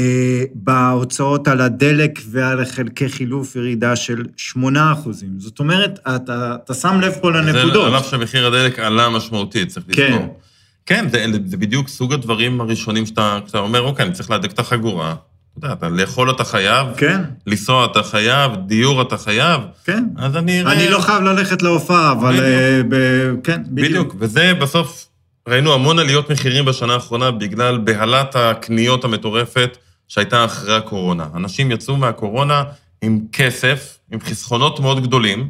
אה, 0.00 0.44
בהוצאות 0.54 1.48
על 1.48 1.60
הדלק 1.60 2.20
ועל 2.30 2.64
חלקי 2.64 3.08
חילוף 3.08 3.56
ירידה 3.56 3.96
של 3.96 4.24
8 4.36 4.92
אחוזים. 4.92 5.30
זאת 5.38 5.58
אומרת, 5.58 5.98
אתה, 6.16 6.56
אתה 6.64 6.74
שם 6.74 7.00
לב 7.00 7.12
פה 7.20 7.32
זה 7.32 7.38
לנקודות. 7.38 7.86
על 7.86 7.96
אף 7.96 8.10
שמחיר 8.10 8.46
הדלק 8.46 8.78
עלה 8.78 9.08
משמעותית, 9.08 9.68
צריך 9.68 9.86
כן. 9.92 10.12
לזכור. 10.12 10.40
כן, 10.86 11.08
זה, 11.08 11.26
זה 11.46 11.56
בדיוק 11.56 11.88
סוג 11.88 12.12
הדברים 12.12 12.60
הראשונים 12.60 13.06
שאתה, 13.06 13.38
שאתה 13.46 13.58
אומר, 13.58 13.82
אוקיי, 13.82 14.06
אני 14.06 14.14
צריך 14.14 14.30
להדק 14.30 14.52
את 14.52 14.58
החגורה. 14.58 15.14
אתה 15.58 15.66
יודע, 15.66 15.72
אתה 15.72 15.88
לאכול 15.88 16.30
אתה 16.30 16.44
חייב, 16.44 16.86
כן, 16.96 17.20
לנסוע 17.46 17.84
אתה 17.84 18.02
חייב, 18.02 18.52
דיור 18.66 19.02
אתה 19.02 19.16
חייב, 19.16 19.60
כן. 19.84 20.04
אז 20.16 20.36
אני 20.36 20.60
אראה... 20.60 20.72
אני 20.72 20.88
לא 20.88 20.98
חייב 20.98 21.22
ללכת 21.22 21.62
להופעה, 21.62 22.12
אבל... 22.12 22.32
בדיוק. 22.32 22.46
אה, 22.46 22.80
ב... 22.88 22.96
כן, 23.44 23.62
בדיוק. 23.66 23.88
בדיוק, 23.88 24.14
וזה 24.18 24.52
בסוף, 24.60 25.06
ראינו 25.48 25.74
המון 25.74 25.98
עליות 25.98 26.30
מחירים 26.30 26.64
בשנה 26.64 26.94
האחרונה 26.94 27.30
בגלל 27.30 27.78
בהלת 27.78 28.36
הקניות 28.36 29.04
המטורפת 29.04 29.76
שהייתה 30.10 30.44
אחרי 30.44 30.76
הקורונה. 30.76 31.26
אנשים 31.34 31.70
יצאו 31.70 31.96
מהקורונה 31.96 32.64
עם 33.02 33.20
כסף, 33.32 33.98
עם 34.12 34.20
חסכונות 34.20 34.80
מאוד 34.80 35.02
גדולים, 35.02 35.48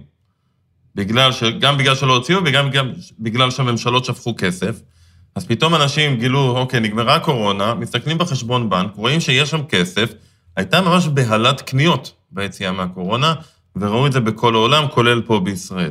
בגלל 0.95 1.33
ש... 1.33 1.43
גם 1.43 1.79
בגלל 1.79 1.95
שלא 1.95 2.17
הוציאו 2.17 2.41
וגם 2.45 2.71
גם 2.71 2.93
בגלל 3.19 3.51
שהממשלות 3.51 4.05
שפכו 4.05 4.35
כסף. 4.39 4.81
אז 5.35 5.47
פתאום 5.47 5.75
אנשים 5.75 6.17
גילו, 6.17 6.59
אוקיי, 6.59 6.81
נגמרה 6.81 7.15
הקורונה, 7.15 7.75
מסתכלים 7.75 8.19
בחשבון 8.19 8.71
בנק, 8.71 8.91
רואים 8.97 9.21
שיש 9.21 9.51
שם 9.51 9.63
כסף, 9.69 10.13
הייתה 10.57 10.81
ממש 10.81 11.07
בהלת 11.07 11.61
קניות 11.61 12.13
ביציאה 12.31 12.73
מהקורונה, 12.73 13.35
וראו 13.77 14.07
את 14.07 14.13
זה 14.13 14.21
בכל 14.21 14.55
העולם, 14.55 14.89
כולל 14.89 15.23
פה 15.23 15.41
בישראל. 15.41 15.91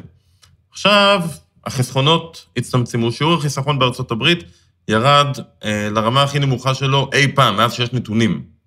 עכשיו, 0.72 1.22
החסכונות 1.66 2.46
הצטמצמו, 2.58 3.12
שיעור 3.12 3.34
החיסכון 3.34 3.80
בארצות 3.80 4.12
הברית 4.12 4.44
ירד 4.88 5.38
אה, 5.64 5.90
לרמה 5.92 6.24
הכי 6.24 6.40
נמוכה 6.40 6.76
שלו 6.76 7.10
אי 7.14 7.28
פעם, 7.36 7.58
מאז 7.58 7.74
שיש 7.74 7.94
נתונים. 7.94 8.59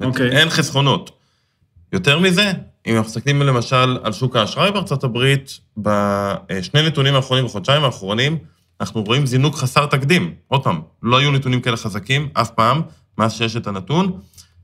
אוקיי. 0.00 0.30
אין 0.30 0.50
חסכונות. 0.50 1.10
יותר 1.92 2.18
מזה, 2.18 2.52
אם 2.86 2.96
אנחנו 2.96 3.10
מסתכלים 3.10 3.42
למשל 3.42 3.98
על 4.02 4.12
שוק 4.12 4.36
האשראי 4.36 4.72
בארצות 4.72 5.04
הברית, 5.04 5.60
בשני 5.76 6.86
נתונים 6.86 7.14
האחרונים, 7.14 7.44
בחודשיים 7.44 7.84
האחרונים, 7.84 8.38
אנחנו 8.80 9.02
רואים 9.02 9.26
זינוק 9.26 9.56
חסר 9.56 9.86
תקדים. 9.86 10.34
עוד 10.48 10.64
פעם, 10.64 10.80
לא 11.02 11.16
היו 11.18 11.30
נתונים 11.30 11.60
כאלה 11.60 11.76
חזקים 11.76 12.28
אף 12.32 12.50
פעם, 12.50 12.82
מאז 13.18 13.32
שיש 13.32 13.56
את 13.56 13.66
הנתון. 13.66 14.20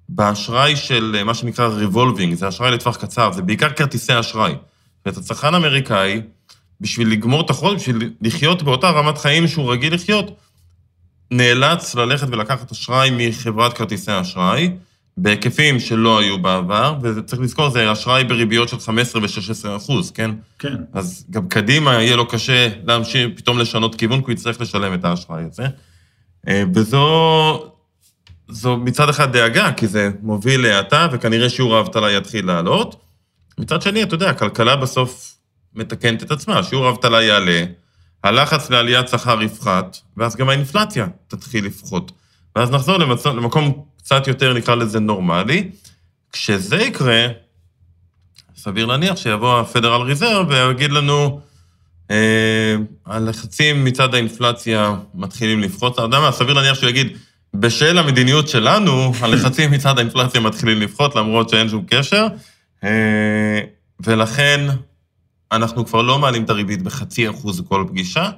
באשראי 0.08 0.76
של 0.76 1.14
אה, 1.18 1.24
מה 1.24 1.34
שנקרא 1.34 1.68
revolving, 1.68 2.34
זה 2.34 2.48
אשראי 2.48 2.70
לטווח 2.70 2.96
קצר, 2.96 3.32
זה 3.32 3.42
בעיקר 3.42 3.68
כרטיסי 3.68 4.20
אשראי. 4.20 4.54
ואת 5.06 5.16
הצרכן 5.16 5.54
האמריקאי, 5.54 6.20
בשביל 6.80 7.08
לגמור 7.08 7.40
את 7.40 7.50
החודש, 7.50 7.80
בשביל 7.80 8.12
לחיות 8.20 8.62
באותה 8.62 8.90
רמת 8.90 9.18
חיים 9.18 9.48
שהוא 9.48 9.72
רגיל 9.72 9.94
לחיות, 9.94 10.36
נאלץ 11.30 11.94
ללכת 11.94 12.26
ולקחת 12.30 12.70
אשראי 12.70 13.10
מחברת 13.10 13.72
כרטיסי 13.72 14.10
האשראי, 14.12 14.70
בהיקפים 15.16 15.80
שלא 15.80 16.18
היו 16.18 16.42
בעבר, 16.42 16.94
וצריך 17.02 17.42
לזכור, 17.42 17.70
זה 17.70 17.92
אשראי 17.92 18.24
בריביות 18.24 18.68
של 18.68 18.78
15 18.78 19.22
ו-16 19.22 19.76
אחוז, 19.76 20.10
כן? 20.10 20.30
כן. 20.58 20.76
אז 20.92 21.26
גם 21.30 21.48
קדימה 21.48 21.92
יהיה 21.92 22.16
לו 22.16 22.28
קשה 22.28 22.68
להמשיך, 22.84 23.28
פתאום 23.36 23.58
לשנות 23.58 23.94
כיוון, 23.94 24.18
כי 24.20 24.24
הוא 24.24 24.32
יצטרך 24.32 24.60
לשלם 24.60 24.94
את 24.94 25.04
האשראי 25.04 25.44
הזה. 25.44 25.66
אה, 26.48 26.62
וזו 26.74 27.72
זו 28.48 28.76
מצד 28.76 29.08
אחד 29.08 29.32
דאגה, 29.32 29.72
כי 29.72 29.86
זה 29.86 30.10
מוביל 30.22 30.62
להאטה, 30.62 31.08
וכנראה 31.12 31.48
שיעור 31.48 31.76
האבטלה 31.76 32.12
יתחיל 32.12 32.46
לעלות. 32.46 33.02
מצד 33.58 33.82
שני, 33.82 34.02
אתה 34.02 34.14
יודע, 34.14 34.30
הכלכלה 34.30 34.76
בסוף 34.76 35.34
מתקנת 35.74 36.22
את 36.22 36.30
עצמה, 36.30 36.62
שיעור 36.62 36.86
האבטלה 36.86 37.22
יעלה, 37.22 37.64
הלחץ 38.24 38.70
לעליית 38.70 39.08
שכר 39.08 39.42
יפחת, 39.42 39.98
ואז 40.16 40.36
גם 40.36 40.48
האינפלציה 40.48 41.06
תתחיל 41.28 41.66
לפחות. 41.66 42.12
ואז 42.56 42.70
נחזור 42.70 42.96
למצ... 42.96 43.26
למקום 43.26 43.84
קצת 44.04 44.26
יותר, 44.26 44.52
נקרא 44.54 44.74
לזה, 44.74 45.00
נורמלי. 45.00 45.70
כשזה 46.32 46.76
יקרה, 46.76 47.26
סביר 48.56 48.86
להניח 48.86 49.16
שיבוא 49.16 49.60
הפדרל 49.60 50.02
ריזרב 50.02 50.46
ויגיד 50.48 50.92
לנו, 50.92 51.40
אה, 52.10 52.76
הלחצים 53.06 53.84
מצד 53.84 54.14
האינפלציה 54.14 54.94
מתחילים 55.14 55.60
לפחות. 55.60 55.94
אתה 55.94 56.02
יודע 56.02 56.20
מה, 56.20 56.32
סביר 56.32 56.52
להניח 56.52 56.74
שהוא 56.74 56.90
יגיד, 56.90 57.16
בשל 57.54 57.98
המדיניות 57.98 58.48
שלנו, 58.48 59.12
הלחצים 59.20 59.70
מצד 59.74 59.98
האינפלציה 59.98 60.40
מתחילים 60.40 60.80
לפחות, 60.80 61.16
למרות 61.16 61.48
שאין 61.48 61.68
שום 61.68 61.84
קשר, 61.86 62.26
אה, 62.84 63.60
ולכן 64.00 64.66
אנחנו 65.52 65.86
כבר 65.86 66.02
לא 66.02 66.18
מעלים 66.18 66.44
את 66.44 66.50
הריבית 66.50 66.82
בחצי 66.82 67.30
אחוז 67.30 67.62
כל 67.68 67.84
פגישה. 67.88 68.30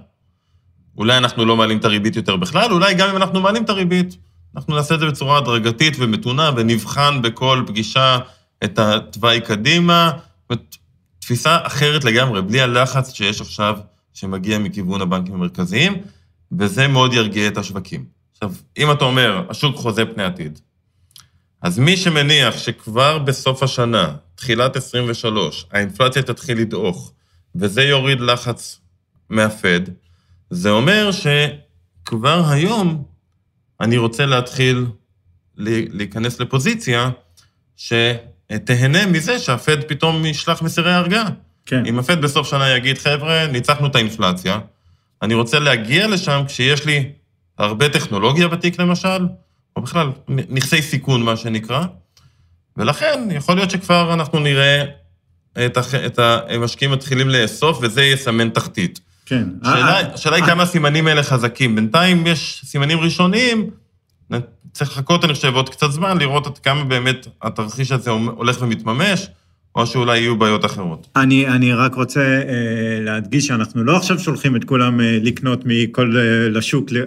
אולי 0.97 1.17
אנחנו 1.17 1.45
לא 1.45 1.57
מעלים 1.57 1.79
את 1.79 1.85
הריבית 1.85 2.17
יותר 2.17 2.37
בכלל, 2.37 2.73
אולי 2.73 2.95
גם 2.95 3.09
אם 3.09 3.17
אנחנו 3.17 3.41
מעלים 3.41 3.65
את 3.65 3.71
הריבית, 3.71 4.17
אנחנו 4.57 4.75
נעשה 4.75 4.95
את 4.95 5.01
זה 5.01 5.07
בצורה 5.07 5.39
הדרגתית 5.39 5.97
ומתונה, 5.99 6.51
ונבחן 6.57 7.23
בכל 7.23 7.65
פגישה 7.67 8.19
את 8.65 8.79
התוואי 8.79 9.41
קדימה. 9.41 10.11
תפיסה 11.19 11.59
אחרת 11.63 12.05
לגמרי, 12.05 12.43
בלי 12.43 12.61
הלחץ 12.61 13.13
שיש 13.13 13.41
עכשיו, 13.41 13.79
שמגיע 14.13 14.59
מכיוון 14.59 15.01
הבנקים 15.01 15.35
המרכזיים, 15.35 16.03
וזה 16.59 16.89
מאוד 16.89 17.13
ירגיע 17.13 17.49
את 17.49 17.59
השווקים. 17.59 18.05
עכשיו, 18.33 18.53
אם 18.79 18.93
אתה 18.93 19.05
אומר, 19.05 19.43
השוק 19.49 19.77
חוזה 19.77 20.07
פני 20.07 20.23
עתיד, 20.23 20.61
אז 21.63 21.79
מי 21.79 21.97
שמניח 21.97 22.59
שכבר 22.59 23.19
בסוף 23.19 23.63
השנה, 23.63 24.15
תחילת 24.35 24.77
23, 24.77 25.67
האינפלציה 25.73 26.23
תתחיל 26.23 26.59
לדעוך, 26.59 27.13
וזה 27.55 27.83
יוריד 27.83 28.21
לחץ 28.21 28.81
מהפד, 29.31 29.81
זה 30.51 30.71
אומר 30.71 31.11
שכבר 31.13 32.43
היום 32.49 33.05
אני 33.81 33.97
רוצה 33.97 34.27
להתחיל 34.27 34.87
להיכנס 35.57 36.41
לפוזיציה 36.41 37.11
שתהנה 37.77 39.07
מזה 39.07 39.39
שהפד 39.39 39.85
פתאום 39.85 40.27
ישלח 40.27 40.63
מסירי 40.63 40.93
הרגעה. 40.93 41.29
כן. 41.67 41.87
אם 41.87 41.99
הפד 41.99 42.21
בסוף 42.21 42.49
שנה 42.49 42.77
יגיד, 42.77 42.99
חבר'ה, 42.99 43.47
ניצחנו 43.47 43.87
את 43.87 43.95
האינפלציה, 43.95 44.59
אני 45.23 45.35
רוצה 45.35 45.59
להגיע 45.59 46.07
לשם 46.07 46.43
כשיש 46.47 46.87
לי 46.87 47.13
הרבה 47.59 47.89
טכנולוגיה 47.89 48.49
בתיק 48.49 48.81
למשל, 48.81 49.27
או 49.77 49.83
בכלל 49.83 50.11
נכסי 50.29 50.83
סיכון, 50.83 51.23
מה 51.23 51.37
שנקרא, 51.37 51.85
ולכן 52.77 53.29
יכול 53.31 53.57
להיות 53.57 53.71
שכבר 53.71 54.15
אנחנו 54.15 54.39
נראה 54.39 54.85
את, 55.67 55.77
הח... 55.77 55.95
את 55.95 56.19
המשקיעים 56.19 56.93
מתחילים 56.93 57.29
לאסוף, 57.29 57.79
וזה 57.83 58.05
יסמן 58.05 58.49
תחתית. 58.49 59.01
כן. 59.27 59.45
השאלה 59.63 60.01
אה, 60.01 60.15
השאלה 60.15 60.37
היא 60.37 60.45
אה, 60.45 60.49
כמה 60.51 60.63
הסימנים 60.63 61.07
האלה 61.07 61.23
חזקים. 61.23 61.75
בינתיים 61.75 62.27
יש 62.27 62.63
סימנים 62.65 63.01
ראשוניים, 63.01 63.71
צריך 64.73 64.91
לחכות, 64.91 65.25
אני 65.25 65.35
חושב, 65.35 65.55
עוד 65.55 65.69
קצת 65.69 65.91
זמן, 65.91 66.19
לראות 66.19 66.47
עד 66.47 66.59
כמה 66.59 66.85
באמת 66.85 67.27
התרחיש 67.43 67.93
הזה 67.93 68.11
הולך 68.11 68.57
ומתממש, 68.61 69.27
או 69.75 69.87
שאולי 69.87 70.19
יהיו 70.19 70.37
בעיות 70.37 70.65
אחרות. 70.65 71.07
אני, 71.17 71.49
אני 71.49 71.73
רק 71.73 71.95
רוצה 71.95 72.21
אה, 72.21 72.45
להדגיש 73.01 73.47
שאנחנו 73.47 73.85
לא 73.85 73.97
עכשיו 73.97 74.19
שולחים 74.19 74.57
את 74.57 74.65
כולם 74.65 75.01
אה, 75.01 75.19
לקנות 75.23 75.63
מכל, 75.65 76.17
אה, 76.17 76.49
לשוק, 76.49 76.93
ל- 76.93 77.05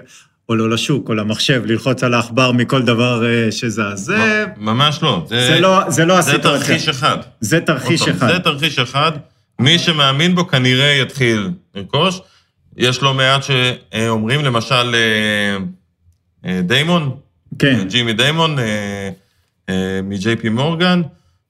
או 0.50 0.56
לא 0.56 0.70
לשוק, 0.70 1.10
או 1.10 1.14
למחשב, 1.14 1.62
ללחוץ 1.66 2.04
על 2.04 2.14
העכבר 2.14 2.52
מכל 2.52 2.82
דבר 2.82 3.26
אה, 3.26 3.52
שזז. 3.52 3.80
זה, 3.96 4.46
ממש 4.58 5.00
לא. 5.04 5.26
זה, 5.30 5.60
לא, 5.60 5.90
זה 5.90 6.06
לא 6.06 6.22
זה 6.22 6.32
הסיטואציה. 6.32 6.60
תרחיש 6.68 6.88
אחד. 6.88 7.18
זה 7.42 7.60
תרחיש 7.60 8.08
אחד. 8.08 8.28
זה 8.28 8.40
תרחיש 8.40 8.80
אחד. 8.80 9.12
מי 9.60 9.80
שמאמין 9.80 10.36
בו 10.36 10.48
כנראה 10.48 10.92
יתחיל 11.02 11.50
לרכוש. 11.78 12.20
יש 12.78 13.02
לא 13.02 13.14
מעט 13.14 13.42
שאומרים, 13.44 14.46
למשל, 14.46 14.96
אה, 14.96 15.58
אה, 16.46 16.62
דיימון, 16.62 17.16
כן, 17.60 17.88
ג'ימי 17.90 18.14
דיימון 18.14 18.60
אה, 18.60 19.10
אה, 19.70 20.00
מ-JP 20.04 20.50
מורגן, 20.50 21.02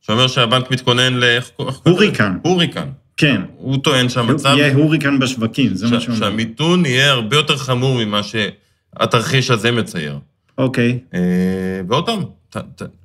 שאומר 0.02 0.28
שהבנק 0.28 0.72
מתכונן 0.72 1.14
ל... 1.14 1.24
הוריקן. 1.84 2.38
הוריקן. 2.44 2.88
כן. 3.18 3.42
הוא 3.58 3.78
טוען 3.84 4.10
שהמצב... 4.10 4.56
יהיה 4.58 4.74
הוריקן 4.74 5.20
בשווקים, 5.20 5.76
זה 5.76 5.88
מה 5.88 6.00
ש- 6.00 6.04
שהוא 6.04 6.16
אומר. 6.16 6.28
שהמיתון 6.30 6.86
יהיה 6.86 7.12
הרבה 7.12 7.36
יותר 7.38 7.58
חמור 7.58 8.06
ממה 8.06 8.22
שהתרחיש 8.24 9.52
הזה 9.52 9.72
מצייר. 9.72 10.20
אוקיי. 10.58 11.00
ועוד 11.90 12.06
פעם, 12.06 12.24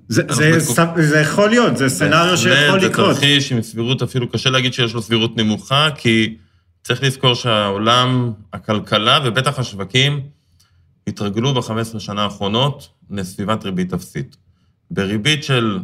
זה, 0.09 0.23
אנחנו 0.23 0.35
זה, 0.35 0.51
בתקופ- 0.59 1.01
ס- 1.01 1.09
זה 1.09 1.21
יכול 1.21 1.51
להיות, 1.51 1.77
זה 1.77 1.89
סצנריו 1.89 2.37
שיכול 2.37 2.79
לקרות. 2.81 3.15
זה 3.15 3.21
תרחיש 3.21 3.53
עם 3.53 3.63
סבירות, 3.63 4.03
אפילו 4.03 4.29
קשה 4.29 4.51
להגיד 4.51 4.73
שיש 4.73 4.95
לו 4.95 5.03
סבירות 5.03 5.37
נמוכה, 5.37 5.89
כי 5.97 6.35
צריך 6.83 7.03
לזכור 7.03 7.35
שהעולם, 7.35 8.33
הכלכלה 8.53 9.19
ובטח 9.25 9.59
השווקים, 9.59 10.21
התרגלו 11.07 11.55
ב-15 11.55 11.99
שנה 11.99 12.23
האחרונות 12.23 12.89
לסביבת 13.11 13.65
ריבית 13.65 13.93
אפסית. 13.93 14.37
בריבית 14.91 15.45
של 15.45 15.79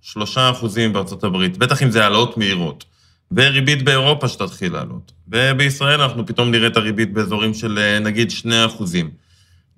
3 0.00 0.38
אחוזים 0.38 0.92
בארצות 0.92 1.24
הברית, 1.24 1.58
בטח 1.58 1.82
אם 1.82 1.90
זה 1.90 2.02
העלאות 2.02 2.36
מהירות, 2.36 2.84
וריבית 3.32 3.82
באירופה 3.82 4.28
שתתחיל 4.28 4.72
לעלות. 4.72 5.12
ובישראל 5.28 6.00
אנחנו 6.00 6.26
פתאום 6.26 6.50
נראה 6.50 6.66
את 6.66 6.76
הריבית 6.76 7.12
באזורים 7.12 7.54
של 7.54 7.78
אה, 7.78 7.98
נגיד 7.98 8.30
2 8.30 8.66
אחוזים. 8.66 9.10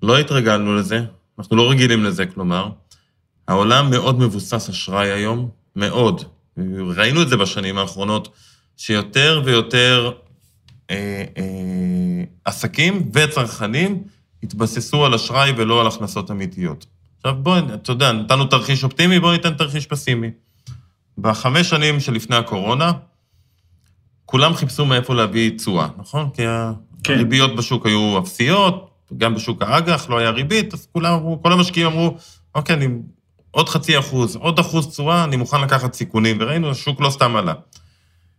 לא 0.03 0.17
התרגלנו 0.19 0.75
לזה, 0.75 1.01
אנחנו 1.39 1.55
לא 1.55 1.71
רגילים 1.71 2.03
לזה, 2.03 2.25
כלומר. 2.25 2.69
העולם 3.47 3.89
מאוד 3.89 4.19
מבוסס 4.19 4.69
אשראי 4.69 5.11
היום, 5.11 5.49
מאוד. 5.75 6.23
ראינו 6.95 7.21
את 7.21 7.29
זה 7.29 7.37
בשנים 7.37 7.77
האחרונות, 7.77 8.27
שיותר 8.77 9.41
ויותר 9.45 10.11
עסקים 12.45 13.09
וצרכנים 13.13 14.03
התבססו 14.43 15.05
על 15.05 15.13
אשראי 15.13 15.51
ולא 15.57 15.81
על 15.81 15.87
הכנסות 15.87 16.31
אמיתיות. 16.31 16.85
עכשיו 17.17 17.35
בואי, 17.35 17.61
אתה 17.73 17.91
יודע, 17.91 18.11
נתנו 18.11 18.45
תרחיש 18.45 18.83
אופטימי, 18.83 19.19
בואו 19.19 19.31
ניתן 19.31 19.53
תרחיש 19.53 19.85
פסימי. 19.85 20.31
בחמש 21.17 21.69
שנים 21.69 21.99
שלפני 21.99 22.35
הקורונה, 22.35 22.91
כולם 24.25 24.53
חיפשו 24.53 24.85
מאיפה 24.85 25.15
להביא 25.15 25.57
תשואה, 25.57 25.87
נכון? 25.97 26.29
כי 26.33 26.41
כן. 27.03 27.13
הריביות 27.13 27.55
בשוק 27.55 27.85
היו 27.85 28.19
אפסיות, 28.19 28.89
גם 29.17 29.35
בשוק 29.35 29.61
האג"ח 29.61 30.09
לא 30.09 30.17
היה 30.17 30.29
ריבית, 30.29 30.73
אז 30.73 30.87
כולם 30.91 31.13
אמרו, 31.13 31.41
כל 31.43 31.53
המשקיעים 31.53 31.87
אמרו, 31.87 32.17
אוקיי, 32.55 32.75
אני 32.75 32.87
עוד 33.51 33.69
חצי 33.69 33.99
אחוז, 33.99 34.35
עוד 34.35 34.59
אחוז 34.59 34.87
תשואה, 34.87 35.23
אני 35.23 35.35
מוכן 35.35 35.61
לקחת 35.61 35.93
סיכונים, 35.93 36.37
וראינו, 36.39 36.69
השוק 36.69 37.01
לא 37.01 37.09
סתם 37.09 37.35
עלה. 37.35 37.53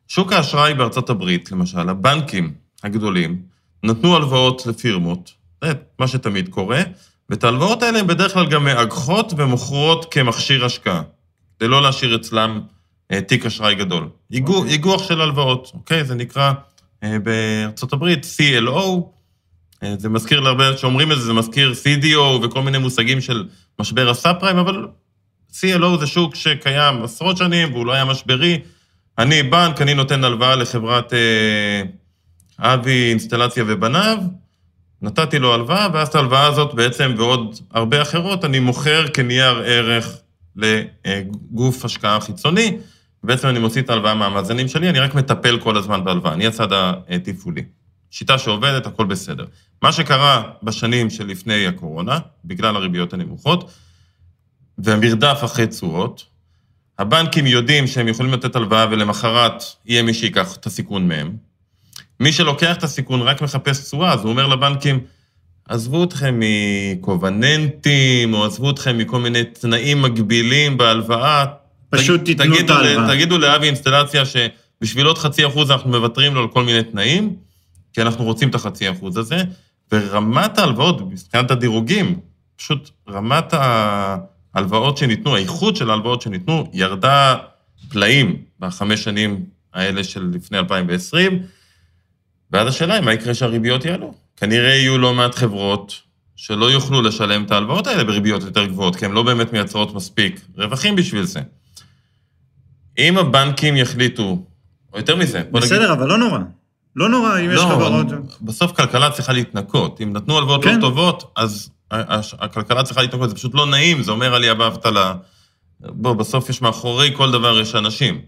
שוק 0.09 0.33
האשראי 0.33 0.75
בארצות 0.75 1.11
הברית, 1.11 1.53
למשל, 1.53 1.89
הבנקים 1.89 2.53
הגדולים, 2.83 3.43
נתנו 3.83 4.17
הלוואות 4.17 4.67
לפירמות, 4.67 5.33
זה 5.65 5.73
מה 5.99 6.09
שתמיד 6.09 6.49
קורה, 6.49 6.83
ואת 7.31 7.45
ההלוואות 7.45 7.83
האלה 7.83 7.99
הם 7.99 8.07
בדרך 8.07 8.35
כלל 8.35 8.47
גם 8.47 8.65
מאגחות 8.65 9.33
ומוכרות 9.37 10.07
כמכשיר 10.11 10.65
השקעה, 10.65 11.03
כדי 11.59 11.69
לא 11.69 11.83
להשאיר 11.83 12.17
אצלם 12.17 12.61
אה, 13.13 13.21
תיק 13.21 13.47
אשראי 13.47 13.75
גדול. 13.75 14.09
איגוח, 14.31 14.57
אוקיי. 14.57 14.73
איגוח 14.73 15.09
של 15.09 15.21
הלוואות, 15.21 15.71
אוקיי? 15.75 16.05
זה 16.05 16.15
נקרא 16.15 16.53
אה, 17.03 17.19
בארצות 17.19 17.93
הברית 17.93 18.25
CLO, 18.25 19.01
אה, 19.83 19.95
זה 19.99 20.09
מזכיר 20.09 20.41
להרבה, 20.41 20.77
שאומרים 20.77 21.13
את 21.13 21.17
זה, 21.17 21.23
זה 21.23 21.33
מזכיר 21.33 21.73
CDO 21.73 22.45
וכל 22.45 22.63
מיני 22.63 22.79
מושגים 22.79 23.21
של 23.21 23.49
משבר 23.81 24.11
הסאב 24.11 24.37
פריים, 24.41 24.59
אבל 24.59 24.87
CLO 25.53 25.99
זה 26.01 26.07
שוק 26.07 26.35
שקיים 26.35 27.03
עשרות 27.03 27.37
שנים 27.37 27.73
והוא 27.73 27.87
לא 27.87 27.93
היה 27.93 28.05
משברי. 28.05 28.59
אני 29.19 29.43
בנק, 29.43 29.83
אני 29.83 29.95
נותן 29.95 30.25
הלוואה 30.25 30.57
לחברת 30.57 31.13
אה, 31.13 31.83
אבי 32.59 33.11
אינסטלציה 33.11 33.65
ובניו, 33.67 34.19
נתתי 35.03 35.39
לו 35.39 35.55
הלוואה, 35.55 35.89
ואז 35.93 36.09
את 36.09 36.15
ההלוואה 36.15 36.47
הזאת 36.47 36.75
בעצם, 36.75 37.15
ועוד 37.17 37.59
הרבה 37.71 38.03
אחרות, 38.03 38.45
אני 38.45 38.59
מוכר 38.59 39.09
כנייר 39.09 39.63
ערך 39.67 40.17
לגוף 40.57 41.85
השקעה 41.85 42.21
חיצוני, 42.21 42.77
ובעצם 43.25 43.49
אני 43.49 43.59
מוציא 43.59 43.83
את 43.83 43.91
ההלוואה 43.91 44.15
מהמאזנים 44.15 44.69
שלי, 44.69 44.89
אני 44.89 44.99
רק 44.99 45.15
מטפל 45.15 45.59
כל 45.61 45.77
הזמן 45.77 46.05
בהלוואה, 46.05 46.33
אני 46.33 46.47
הצד 46.47 46.69
התפעולי. 47.09 47.63
שיטה 48.11 48.39
שעובדת, 48.39 48.87
הכל 48.87 49.05
בסדר. 49.05 49.45
מה 49.83 49.93
שקרה 49.93 50.43
בשנים 50.63 51.11
שלפני 51.11 51.67
הקורונה, 51.67 52.19
בגלל 52.45 52.77
הריביות 52.77 53.13
הנמוכות, 53.13 53.71
והמרדף 54.79 55.41
אחרי 55.45 55.67
תשואות, 55.67 56.25
הבנקים 56.99 57.47
יודעים 57.47 57.87
שהם 57.87 58.09
יכולים 58.09 58.33
לתת 58.33 58.57
הלוואה 58.57 58.87
ולמחרת 58.91 59.63
יהיה 59.87 60.03
מי 60.03 60.15
שיקח 60.15 60.57
את 60.57 60.67
הסיכון 60.67 61.09
מהם. 61.09 61.37
מי 62.21 62.33
שלוקח 62.33 62.77
את 62.77 62.83
הסיכון 62.83 63.23
רק 63.23 63.43
מחפש 63.43 63.85
תשואה, 63.85 64.13
אז 64.13 64.21
הוא 64.21 64.31
אומר 64.31 64.47
לבנקים, 64.47 65.01
עזבו 65.69 66.05
אתכם 66.05 66.41
מקובננטים, 66.41 68.35
או 68.35 68.45
עזבו 68.45 68.71
אתכם 68.71 68.99
מכל 68.99 69.21
מיני 69.21 69.45
תנאים 69.45 70.03
מגבילים 70.03 70.77
בהלוואה. 70.77 71.45
פשוט 71.91 72.21
תג- 72.21 72.25
תיתנו 72.27 72.59
את 72.61 72.71
ההלוואה. 72.71 73.09
תגידו 73.15 73.39
לאבי 73.39 73.67
אינסטלציה 73.67 74.23
שבשביל 74.27 75.07
עוד 75.07 75.19
חצי 75.19 75.47
אחוז 75.47 75.71
אנחנו 75.71 75.91
מוותרים 75.91 76.35
לו 76.35 76.41
על 76.41 76.49
כל 76.49 76.65
מיני 76.65 76.83
תנאים, 76.83 77.37
כי 77.93 78.03
אנחנו 78.03 78.25
רוצים 78.25 78.49
את 78.49 78.55
החצי 78.55 78.91
אחוז 78.91 79.17
הזה, 79.17 79.43
ורמת 79.93 80.59
ההלוואות, 80.59 81.01
מבחינת 81.01 81.51
הדירוגים, 81.51 82.19
פשוט 82.57 82.91
רמת 83.11 83.55
ההלוואות 84.55 84.97
שניתנו, 84.97 85.37
האיכות 85.37 85.77
של 85.77 85.91
ההלוואות 85.91 86.23
שניתנו, 86.23 86.71
ירדה 86.73 87.37
פלאים 87.89 88.37
בחמש 88.61 89.05
שנים 89.05 89.45
האלה 89.75 90.05
של 90.05 90.31
לפני 90.35 90.59
2020, 90.59 91.43
ואז 92.51 92.69
השאלה 92.69 92.95
היא, 92.95 93.03
מה 93.03 93.13
יקרה 93.13 93.35
שהריביות 93.35 93.85
יעלו? 93.85 94.15
כנראה 94.37 94.75
יהיו 94.75 94.99
לא 94.99 95.15
מעט 95.15 95.35
חברות 95.35 96.01
שלא 96.37 96.71
יוכלו 96.71 97.03
לשלם 97.03 97.45
את 97.45 97.51
ההלוואות 97.51 97.87
האלה 97.87 98.05
בריביות 98.05 98.43
יותר 98.43 98.67
גבוהות, 98.67 98.97
כי 98.97 99.05
הן 99.05 99.13
לא 99.13 99.23
באמת 99.23 99.53
מייצרות 99.53 99.95
מספיק 99.95 100.41
רווחים 100.57 100.97
בשביל 100.97 101.25
זה. 101.25 101.41
אם 102.99 103.19
הבנקים 103.19 103.77
יחליטו, 103.77 104.45
או 104.93 104.99
יותר 104.99 105.17
מזה, 105.17 105.43
בוא 105.51 105.61
נגיד... 105.61 105.73
בסדר, 105.73 105.93
אבל 105.93 106.09
לא 106.09 106.19
נורא. 106.19 106.39
לא 106.97 107.09
נורא 107.09 107.39
אם 107.41 107.51
יש 107.51 107.57
לא, 107.57 107.69
חברות... 107.75 108.07
אבל 108.07 108.19
בסוף 108.43 108.73
כלכלה 108.73 109.11
צריכה 109.11 109.33
להתנקות. 109.33 110.01
אם 110.01 110.13
נתנו 110.13 110.39
הלוואות 110.39 110.65
כן. 110.65 110.77
לא 110.77 110.81
טובות, 110.81 111.33
אז 111.37 111.71
הכלכלה 111.91 112.83
צריכה 112.83 113.03
להתנקות. 113.03 113.29
זה 113.29 113.35
פשוט 113.37 113.55
לא 113.55 113.67
נעים, 113.67 114.03
זה 114.03 114.11
אומר 114.11 114.35
עלייה 114.35 114.55
באבטלה. 114.55 115.15
בוא, 115.81 116.13
בסוף 116.13 116.51
יש 116.51 116.63
מאחורי 116.63 117.11
כל 117.17 117.33
דבר 117.33 117.61
יש 117.61 117.75
אנשים. 117.75 118.21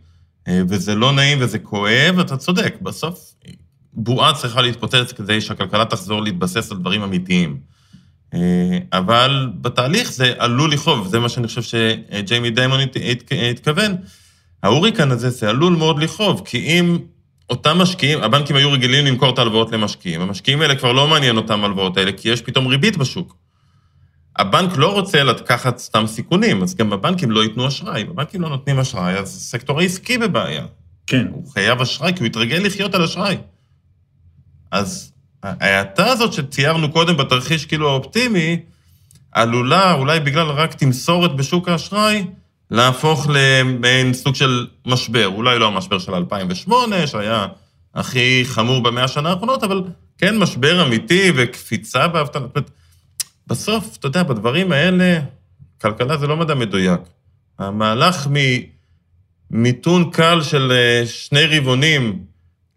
אה, 0.48 0.62
וזה 0.68 0.94
לא 0.94 1.12
נעים 1.12 1.38
וזה 1.40 1.58
כואב, 1.58 2.18
אתה 2.20 2.36
צודק. 2.36 2.74
בסוף 2.82 3.34
בועה 3.92 4.34
צריכה 4.34 4.62
להתפוצץ 4.62 5.12
כדי 5.16 5.40
שהכלכלה 5.40 5.84
תחזור 5.84 6.22
להתבסס 6.22 6.72
על 6.72 6.78
דברים 6.78 7.02
אמיתיים. 7.02 7.60
אה, 8.34 8.78
אבל 8.92 9.48
בתהליך 9.60 10.12
זה 10.12 10.34
עלול 10.38 10.72
לכאוב, 10.72 11.06
זה 11.08 11.18
מה 11.18 11.28
שאני 11.28 11.46
חושב 11.46 11.62
שג'יימי 11.62 12.50
דיימון 12.50 12.80
הת- 12.80 12.96
הת- 13.04 13.32
התכוון. 13.50 13.96
ההוריקן 14.62 15.10
הזה, 15.10 15.30
זה 15.30 15.48
עלול 15.50 15.72
מאוד 15.76 15.98
לכאוב, 16.02 16.42
כי 16.44 16.58
אם 16.58 16.98
אותם 17.50 17.78
משקיעים, 17.78 18.22
הבנקים 18.22 18.56
היו 18.56 18.72
רגילים 18.72 19.06
למכור 19.06 19.30
את 19.30 19.38
ההלוואות 19.38 19.72
למשקיעים, 19.72 20.20
המשקיעים 20.20 20.62
האלה 20.62 20.74
כבר 20.76 20.92
לא 20.92 21.08
מעניין 21.08 21.36
אותם 21.36 21.60
ההלוואות 21.62 21.96
האלה, 21.96 22.12
כי 22.12 22.28
יש 22.28 22.42
פתאום 22.42 22.66
ריבית 22.66 22.96
בשוק. 22.96 23.36
הבנק 24.38 24.76
לא 24.76 24.92
רוצה 24.92 25.22
לקחת 25.22 25.78
סתם 25.78 26.06
סיכונים, 26.06 26.62
אז 26.62 26.74
גם 26.74 26.92
הבנקים 26.92 27.30
לא 27.30 27.44
ייתנו 27.44 27.68
אשראי. 27.68 28.02
אם 28.02 28.10
הבנקים 28.10 28.42
לא 28.42 28.48
נותנים 28.48 28.78
אשראי, 28.78 29.14
אז 29.14 29.36
הסקטור 29.36 29.80
העסקי 29.80 30.18
בבעיה. 30.18 30.64
כן. 31.06 31.26
הוא 31.30 31.52
חייב 31.52 31.80
אשראי, 31.80 32.12
כי 32.14 32.20
הוא 32.20 32.26
התרגל 32.26 32.58
לחיות 32.64 32.94
על 32.94 33.02
אשראי. 33.02 33.36
אז 34.70 35.12
ההאטה 35.42 36.06
הזאת 36.06 36.32
שציירנו 36.32 36.92
קודם 36.92 37.16
בתרחיש 37.16 37.66
כאילו 37.66 37.90
האופטימי, 37.90 38.60
עלולה, 39.32 39.92
אולי 39.92 40.20
בגלל 40.20 40.46
רק 40.46 40.74
תמסורת 40.74 41.36
בשוק 41.36 41.68
האשראי, 41.68 42.24
להפוך 42.70 43.26
למעין 43.30 44.14
סוג 44.14 44.34
של 44.34 44.66
משבר. 44.86 45.26
אולי 45.26 45.58
לא 45.58 45.66
המשבר 45.66 45.98
של 45.98 46.14
2008, 46.14 47.06
שהיה 47.06 47.46
הכי 47.94 48.42
חמור 48.44 48.82
במאה 48.82 49.04
השנה 49.04 49.30
האחרונות, 49.30 49.64
אבל 49.64 49.82
כן 50.18 50.38
משבר 50.38 50.86
אמיתי 50.86 51.32
וקפיצה 51.36 52.08
באבטלה. 52.08 52.42
זאת 52.42 52.56
אומרת, 52.56 52.70
בסוף, 53.46 53.96
אתה 53.96 54.06
יודע, 54.06 54.22
בדברים 54.22 54.72
האלה, 54.72 55.20
כלכלה 55.80 56.16
זה 56.16 56.26
לא 56.26 56.36
מדע 56.36 56.54
מדויק. 56.54 57.00
המהלך 57.58 58.28
מיתון 59.50 60.10
קל 60.10 60.42
של 60.42 60.72
אה, 60.72 61.06
שני 61.06 61.46
רבעונים 61.46 62.24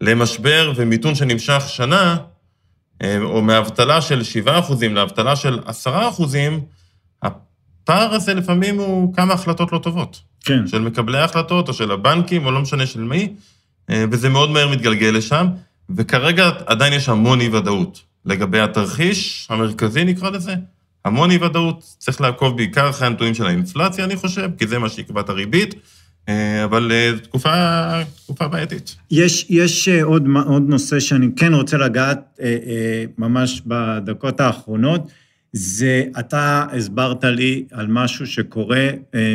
למשבר 0.00 0.72
ומיתון 0.76 1.14
שנמשך 1.14 1.62
שנה, 1.68 2.16
אה, 3.02 3.18
או 3.22 3.42
מאבטלה 3.42 4.00
של 4.00 4.22
7% 4.46 4.50
לאבטלה 4.90 5.36
של 5.36 5.60
10%, 5.86 5.90
הפער 7.22 8.14
הזה 8.14 8.34
לפעמים 8.34 8.78
הוא 8.78 9.14
כמה 9.14 9.34
החלטות 9.34 9.72
לא 9.72 9.78
טובות. 9.78 10.20
כן. 10.44 10.66
של 10.66 10.78
מקבלי 10.78 11.18
ההחלטות, 11.18 11.68
או 11.68 11.74
של 11.74 11.90
הבנקים, 11.90 12.46
או 12.46 12.50
לא 12.50 12.60
משנה 12.60 12.86
של 12.86 13.00
מי, 13.00 13.32
אה, 13.90 14.04
וזה 14.10 14.28
מאוד 14.28 14.50
מהר 14.50 14.68
מתגלגל 14.68 15.14
לשם, 15.16 15.46
וכרגע 15.96 16.50
עדיין 16.66 16.92
יש 16.92 17.08
המון 17.08 17.40
אי-ודאות. 17.40 18.09
לגבי 18.24 18.60
התרחיש 18.60 19.46
המרכזי, 19.50 20.04
נקרא 20.04 20.30
לזה, 20.30 20.54
המון 21.04 21.30
אי-ודאות. 21.30 21.84
צריך 21.98 22.20
לעקוב 22.20 22.56
בעיקר 22.56 22.90
אחרי 22.90 23.06
הנתונים 23.06 23.34
של 23.34 23.46
האינפלציה, 23.46 24.04
אני 24.04 24.16
חושב, 24.16 24.50
כי 24.58 24.66
זה 24.66 24.78
מה 24.78 24.88
שיקבע 24.88 25.20
את 25.20 25.28
הריבית, 25.28 25.74
אה, 26.28 26.64
אבל 26.64 26.92
אה, 26.92 27.12
תקופה, 27.22 27.52
תקופה 28.24 28.48
בעייתית. 28.48 28.96
יש, 29.10 29.46
יש 29.48 29.88
אה, 29.88 30.02
עוד, 30.02 30.26
עוד 30.46 30.62
נושא 30.68 31.00
שאני 31.00 31.28
כן 31.36 31.54
רוצה 31.54 31.76
לגעת 31.76 32.40
ממש 33.18 33.62
בדקות 33.66 34.40
האחרונות, 34.40 35.10
זה 35.52 36.04
אתה 36.18 36.66
הסברת 36.72 37.24
לי 37.24 37.64
על 37.72 37.86
משהו 37.86 38.26
שקורה 38.26 38.88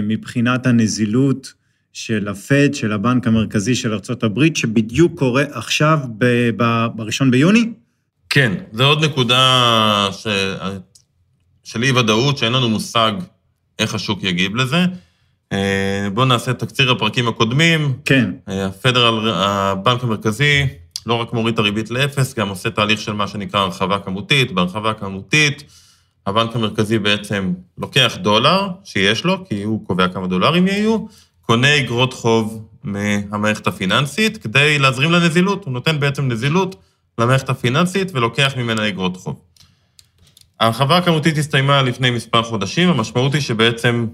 מבחינת 0.03 0.67
הנזילות 0.67 1.53
של 1.93 2.27
הפד, 2.27 2.73
של 2.73 2.91
הבנק 2.91 3.27
המרכזי 3.27 3.75
של 3.75 3.93
ארה"ב, 3.93 4.55
שבדיוק 4.55 5.19
קורה 5.19 5.43
עכשיו 5.51 5.99
ב-1 6.17 7.29
ביוני? 7.31 7.71
כן, 8.29 8.53
זו 8.71 8.85
עוד 8.85 9.03
נקודה 9.03 10.09
ש... 10.11 10.27
של 11.63 11.83
אי-ודאות, 11.83 12.38
שאין 12.38 12.53
לנו 12.53 12.69
מושג 12.69 13.11
איך 13.79 13.95
השוק 13.95 14.23
יגיב 14.23 14.55
לזה. 14.55 14.85
אה, 15.51 16.07
בואו 16.13 16.25
נעשה 16.25 16.51
את 16.51 16.59
תקציר 16.59 16.91
הפרקים 16.91 17.27
הקודמים. 17.27 17.93
כן. 18.05 18.31
הפדרל, 18.47 19.31
הבנק 19.33 20.03
המרכזי, 20.03 20.67
לא 21.05 21.13
רק 21.13 21.33
מוריד 21.33 21.53
את 21.53 21.59
הריבית 21.59 21.89
לאפס, 21.89 22.33
גם 22.33 22.49
עושה 22.49 22.69
תהליך 22.69 23.01
של 23.01 23.13
מה 23.13 23.27
שנקרא 23.27 23.59
הרחבה 23.59 23.99
כמותית. 23.99 24.51
בהרחבה 24.51 24.93
כמותית, 24.93 25.63
הבנק 26.27 26.55
המרכזי 26.55 26.99
בעצם 26.99 27.53
לוקח 27.77 28.17
דולר 28.21 28.67
שיש 28.83 29.23
לו, 29.23 29.47
כי 29.47 29.63
הוא 29.63 29.88
קובע 29.88 30.07
כמה 30.07 30.27
דולרים 30.27 30.67
יהיו, 30.67 31.05
קונה 31.41 31.77
אגרות 31.77 32.13
חוב 32.13 32.67
מהמערכת 32.83 33.67
הפיננסית 33.67 34.38
כדי 34.38 34.79
להזרים 34.79 35.11
לנזילות. 35.11 35.65
הוא 35.65 35.73
נותן 35.73 35.99
בעצם 35.99 36.27
נזילות 36.27 36.75
למערכת 37.17 37.49
הפיננסית 37.49 38.12
ולוקח 38.13 38.54
ממנה 38.58 38.88
אגרות 38.88 39.17
חוב. 39.17 39.41
ההרחבה 40.60 40.97
הכמותית 40.97 41.38
הסתיימה 41.38 41.82
לפני 41.82 42.10
מספר 42.12 42.43
חודשים, 42.43 42.89
המשמעות 42.89 43.34
היא 43.34 43.41
שבעצם 43.41 44.08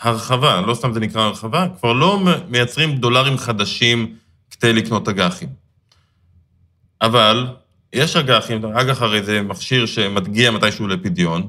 הרחבה, 0.00 0.60
לא 0.60 0.74
סתם 0.74 0.92
זה 0.92 1.00
נקרא 1.00 1.22
הרחבה, 1.22 1.66
כבר 1.78 1.92
לא 1.92 2.20
מייצרים 2.48 2.96
דולרים 2.96 3.38
חדשים 3.38 4.14
כדי 4.50 4.72
לקנות 4.72 5.08
אג"חים. 5.08 5.48
אבל 7.02 7.46
יש 7.92 8.16
אג"חים, 8.16 8.64
אג"ח 8.64 9.02
הרי 9.02 9.22
זה 9.22 9.42
מכשיר 9.42 9.86
שמגיע 9.86 10.50
מתישהו 10.50 10.86
לפדיון, 10.86 11.48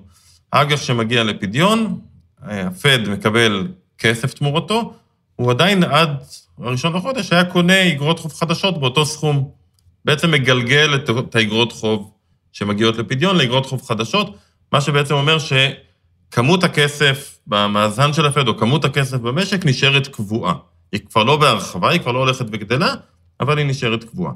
אג"ח 0.51 0.81
שמגיע 0.81 1.23
לפדיון, 1.23 1.99
הפד 2.41 2.99
מקבל 3.07 3.67
כסף 3.97 4.33
תמורתו, 4.33 4.93
הוא 5.35 5.51
עדיין 5.51 5.83
עד 5.83 6.23
הראשון 6.57 6.95
לחודש 6.95 7.33
היה 7.33 7.45
קונה 7.45 7.87
אגרות 7.91 8.19
חוב 8.19 8.33
חדשות 8.33 8.79
באותו 8.79 9.05
סכום. 9.05 9.58
בעצם 10.05 10.31
מגלגל 10.31 10.95
את 10.95 11.35
האגרות 11.35 11.71
חוב 11.71 12.11
שמגיעות 12.51 12.97
לפדיון 12.97 13.37
לאגרות 13.37 13.65
חוב 13.65 13.81
חדשות, 13.81 14.35
מה 14.71 14.81
שבעצם 14.81 15.13
אומר 15.13 15.37
שכמות 15.39 16.63
הכסף 16.63 17.39
במאזן 17.47 18.13
של 18.13 18.25
הפד, 18.25 18.47
או 18.47 18.57
כמות 18.57 18.85
הכסף 18.85 19.17
במשק, 19.17 19.65
נשארת 19.65 20.07
קבועה. 20.07 20.53
היא 20.91 21.01
כבר 21.09 21.23
לא 21.23 21.37
בהרחבה, 21.37 21.89
היא 21.89 22.01
כבר 22.01 22.11
לא 22.11 22.19
הולכת 22.19 22.45
וגדלה, 22.51 22.93
אבל 23.39 23.57
היא 23.57 23.65
נשארת 23.65 24.03
קבועה. 24.03 24.33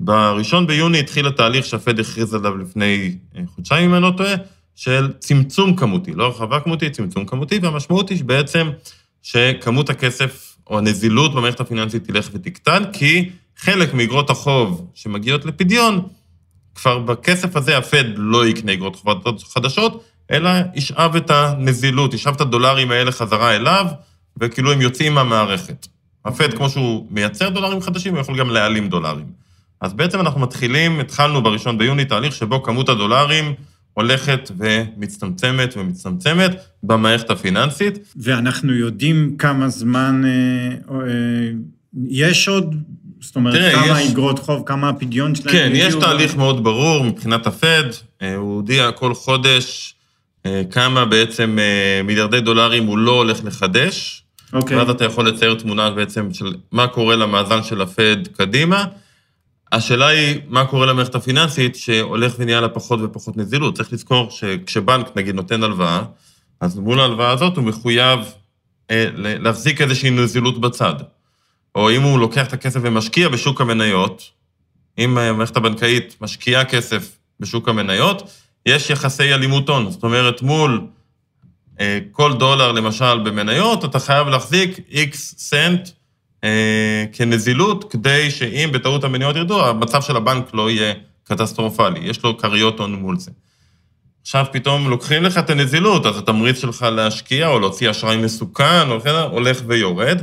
בראשון 0.00 0.66
ביוני 0.66 1.00
התחיל 1.00 1.26
התהליך 1.26 1.66
שהפד 1.66 2.00
הכריז 2.00 2.34
עליו 2.34 2.56
לפני 2.56 3.16
אה, 3.36 3.42
חודשיים, 3.54 3.90
אם 3.90 3.94
אני 3.94 4.02
לא 4.02 4.12
טועה, 4.16 4.34
של 4.74 5.12
צמצום 5.18 5.76
כמותי, 5.76 6.12
לא 6.14 6.24
הרחבה 6.24 6.60
כמותית, 6.60 6.92
צמצום 6.92 7.24
כמותי, 7.24 7.58
והמשמעות 7.58 8.08
היא 8.08 8.24
בעצם 8.24 8.70
שכמות 9.22 9.90
הכסף 9.90 10.56
או 10.66 10.78
הנזילות 10.78 11.34
במערכת 11.34 11.60
הפיננסית 11.60 12.04
תלך 12.04 12.30
ותקטן, 12.32 12.82
כי 12.92 13.30
חלק 13.58 13.94
מאגרות 13.94 14.30
החוב 14.30 14.90
שמגיעות 14.94 15.44
לפדיון, 15.44 16.02
כבר 16.74 16.98
בכסף 16.98 17.56
הזה 17.56 17.78
הפד 17.78 18.04
לא 18.16 18.46
יקנה 18.46 18.72
אגרות 18.72 18.96
חוב 18.96 19.08
חדשות, 19.54 20.04
אלא 20.30 20.50
ישאב 20.74 21.16
את 21.16 21.30
הנזילות, 21.30 22.14
ישאב 22.14 22.34
את 22.34 22.40
הדולרים 22.40 22.90
האלה 22.90 23.12
חזרה 23.12 23.56
אליו, 23.56 23.86
וכאילו 24.40 24.72
הם 24.72 24.80
יוצאים 24.80 25.14
מהמערכת. 25.14 25.86
הפד, 26.24 26.54
כמו 26.54 26.70
שהוא 26.70 27.06
מייצר 27.10 27.48
דולרים 27.48 27.80
חדשים, 27.80 28.12
הוא 28.12 28.20
יכול 28.20 28.38
גם 28.38 28.50
להעלים 28.50 28.88
דולרים. 28.88 29.26
אז 29.80 29.92
בעצם 29.92 30.20
אנחנו 30.20 30.40
מתחילים, 30.40 31.00
התחלנו 31.00 31.42
בראשון 31.42 31.78
ביוני 31.78 32.04
תהליך 32.04 32.34
שבו 32.34 32.62
כמות 32.62 32.88
הדולרים 32.88 33.54
הולכת 33.94 34.50
ומצטמצמת 34.58 35.76
ומצטמצמת 35.76 36.50
במערכת 36.82 37.30
הפיננסית. 37.30 37.98
ואנחנו 38.16 38.74
יודעים 38.74 39.36
כמה 39.38 39.68
זמן 39.68 40.22
אה, 40.24 40.94
אה, 40.94 41.50
יש 42.08 42.48
עוד 42.48 42.74
זאת 43.20 43.36
אומרת, 43.36 43.54
תראה, 43.54 43.72
כמה 43.72 44.00
יש... 44.00 44.10
אגרות 44.10 44.38
חוב, 44.38 44.62
כמה 44.66 44.88
הפדיון 44.88 45.34
שלהם? 45.34 45.52
כן, 45.52 45.70
יש 45.74 45.94
תהליך 45.94 46.32
גם... 46.32 46.38
מאוד 46.38 46.64
ברור 46.64 47.04
מבחינת 47.04 47.46
הפד. 47.46 47.84
אה, 48.22 48.34
הוא 48.34 48.54
הודיע 48.54 48.92
כל 48.92 49.14
חודש 49.14 49.94
אה, 50.46 50.62
כמה 50.70 51.04
בעצם 51.04 51.58
אה, 51.58 52.02
מיליארדי 52.04 52.40
דולרים 52.40 52.86
הוא 52.86 52.98
לא 52.98 53.12
הולך 53.12 53.44
לחדש. 53.44 54.22
אוקיי. 54.52 54.76
ואז 54.76 54.90
אתה 54.90 55.04
יכול 55.04 55.28
לצייר 55.28 55.54
תמונה 55.54 55.90
בעצם 55.90 56.28
של 56.32 56.54
מה 56.72 56.86
קורה 56.86 57.16
למאזן 57.16 57.62
של 57.62 57.82
הפד 57.82 58.16
קדימה. 58.36 58.84
השאלה 59.72 60.06
היא, 60.06 60.40
מה 60.48 60.64
קורה 60.64 60.86
למערכת 60.86 61.14
הפיננסית 61.14 61.76
שהולך 61.76 62.34
ונהיה 62.38 62.60
לה 62.60 62.68
פחות 62.68 63.00
ופחות 63.02 63.36
נזילות. 63.36 63.76
צריך 63.76 63.92
לזכור 63.92 64.30
שכשבנק, 64.30 65.16
נגיד, 65.16 65.34
נותן 65.34 65.62
הלוואה, 65.62 66.02
אז 66.60 66.78
מול 66.78 67.00
ההלוואה 67.00 67.30
הזאת 67.30 67.56
הוא 67.56 67.64
מחויב 67.64 68.20
אה, 68.90 69.06
להחזיק 69.14 69.80
איזושהי 69.80 70.10
נזילות 70.10 70.60
בצד. 70.60 70.94
או 71.78 71.90
אם 71.90 72.02
הוא 72.02 72.18
לוקח 72.18 72.46
את 72.46 72.52
הכסף 72.52 72.80
ומשקיע 72.82 73.28
בשוק 73.28 73.60
המניות, 73.60 74.30
אם 74.98 75.18
המערכת 75.18 75.56
הבנקאית 75.56 76.16
משקיעה 76.20 76.64
כסף 76.64 77.18
בשוק 77.40 77.68
המניות, 77.68 78.30
יש 78.66 78.90
יחסי 78.90 79.34
אלימות 79.34 79.68
הון. 79.68 79.90
זאת 79.90 80.02
אומרת, 80.02 80.42
מול 80.42 80.86
אה, 81.80 81.98
כל 82.12 82.32
דולר, 82.32 82.72
למשל, 82.72 83.18
במניות, 83.18 83.84
אתה 83.84 83.98
חייב 83.98 84.28
להחזיק 84.28 84.78
איקס 84.90 85.34
סנט 85.38 85.88
אה, 86.44 87.04
כנזילות, 87.12 87.92
כדי 87.92 88.30
שאם 88.30 88.70
בטעות 88.72 89.04
המניות 89.04 89.36
ירדו, 89.36 89.66
המצב 89.66 90.02
של 90.02 90.16
הבנק 90.16 90.54
לא 90.54 90.70
יהיה 90.70 90.94
קטסטרופלי. 91.24 92.00
יש 92.02 92.22
לו 92.22 92.38
כריות 92.38 92.80
הון 92.80 92.94
מול 92.94 93.18
זה. 93.18 93.30
עכשיו 94.22 94.46
פתאום 94.52 94.90
לוקחים 94.90 95.22
לך 95.22 95.38
את 95.38 95.50
הנזילות, 95.50 96.06
אז 96.06 96.18
התמריץ 96.18 96.60
שלך 96.60 96.82
להשקיע 96.82 97.48
או 97.48 97.58
להוציא 97.58 97.90
אשראי 97.90 98.16
מסוכן, 98.16 98.88
הולך 99.30 99.62
ויורד. 99.66 100.22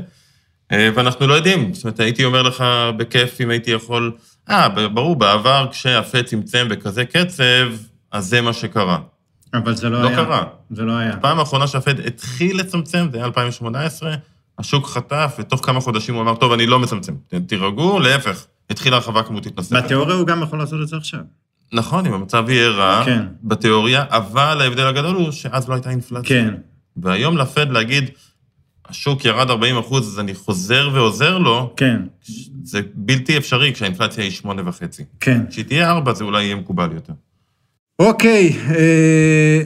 אה, 0.72 0.90
ואנחנו 0.96 1.28
לא 1.28 1.34
יודעים, 1.34 1.74
זאת 1.74 1.84
אומרת, 1.84 2.00
הייתי 2.00 2.26
אומר 2.26 2.42
לך 2.42 2.64
בכיף 2.98 3.42
אם 3.42 3.50
הייתי 3.50 3.72
יכול, 3.72 4.12
אה, 4.50 4.70
ברור, 4.70 5.16
בעבר 5.16 5.68
כשהפה 5.72 6.24
צמצם 6.24 6.68
בכזה 6.70 7.06
קצב, 7.06 7.68
אז 8.12 8.26
זה 8.26 8.42
מה 8.42 8.54
שקרה. 8.54 8.98
אבל 9.54 9.76
זה 9.76 9.90
לא, 9.90 10.02
לא 10.02 10.08
היה. 10.08 10.18
לא 10.18 10.24
קרה. 10.24 10.44
זה 10.70 10.84
לא 10.84 10.92
היה. 10.98 11.14
הפעם 11.14 11.40
האחרונה 11.40 11.68
שהפד 11.68 12.00
התחיל 12.00 12.60
לצמצם, 12.60 13.08
זה 13.12 13.18
היה 13.18 13.26
2018, 13.26 14.16
השוק 14.60 14.88
חטף, 14.88 15.36
ותוך 15.40 15.66
כמה 15.66 15.80
חודשים 15.80 16.16
הוא 16.16 16.22
אמר, 16.22 16.36
טוב, 16.36 16.52
אני 16.52 16.68
לא 16.68 16.80
מצמצם, 16.80 17.14
תירגעו, 17.48 18.00
להפך, 18.00 18.46
התחילה 18.70 18.96
הרחבה 18.96 19.24
כמותית 19.24 19.58
נוספת. 19.58 19.84
בתיאוריה 19.84 20.16
הוא 20.16 20.28
גם 20.28 20.44
יכול 20.44 20.60
לעשות 20.60 20.82
את 20.82 20.88
זה 20.88 20.98
עכשיו. 20.98 21.20
נכון, 21.74 22.06
אם 22.06 22.14
המצב 22.14 22.46
יהיה 22.50 22.70
רע, 22.70 23.02
כן. 23.06 23.26
בתיאוריה, 23.44 24.06
אבל 24.10 24.62
ההבדל 24.62 24.88
הגדול 24.88 25.16
הוא 25.16 25.32
שאז 25.32 25.70
לא 25.70 25.74
הייתה 25.74 25.90
אינפלציה. 25.90 26.44
כן. 26.44 26.54
והיום 26.98 27.38
לפד 27.38 27.72
להגיד, 27.72 28.10
השוק 28.90 29.26
ירד 29.26 29.50
40 29.50 29.78
אחוז, 29.78 30.08
אז 30.08 30.20
אני 30.20 30.36
חוזר 30.36 30.90
ועוזר 30.94 31.38
לו, 31.38 31.74
כן. 31.78 32.02
זה 32.64 32.82
בלתי 32.94 33.38
אפשרי 33.38 33.74
כשהאינפלציה 33.74 34.24
היא 34.24 34.32
8.5. 34.44 34.50
כן. 35.20 35.42
כשהיא 35.50 35.66
תהיה 35.66 35.92
4 35.92 36.14
זה 36.14 36.24
אולי 36.24 36.44
יהיה 36.44 36.56
מקובל 36.56 36.90
יותר. 36.94 37.14
אוקיי, 38.00 38.58
אה, 38.70 39.62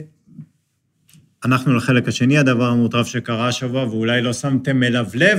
אנחנו 1.44 1.76
לחלק 1.76 2.08
השני, 2.08 2.38
הדבר 2.38 2.66
המוטרף 2.66 3.06
שקרה 3.06 3.48
השבוע, 3.48 3.84
ואולי 3.84 4.22
לא 4.22 4.32
שמתם 4.32 4.82
אליו 4.82 5.06
לב. 5.14 5.38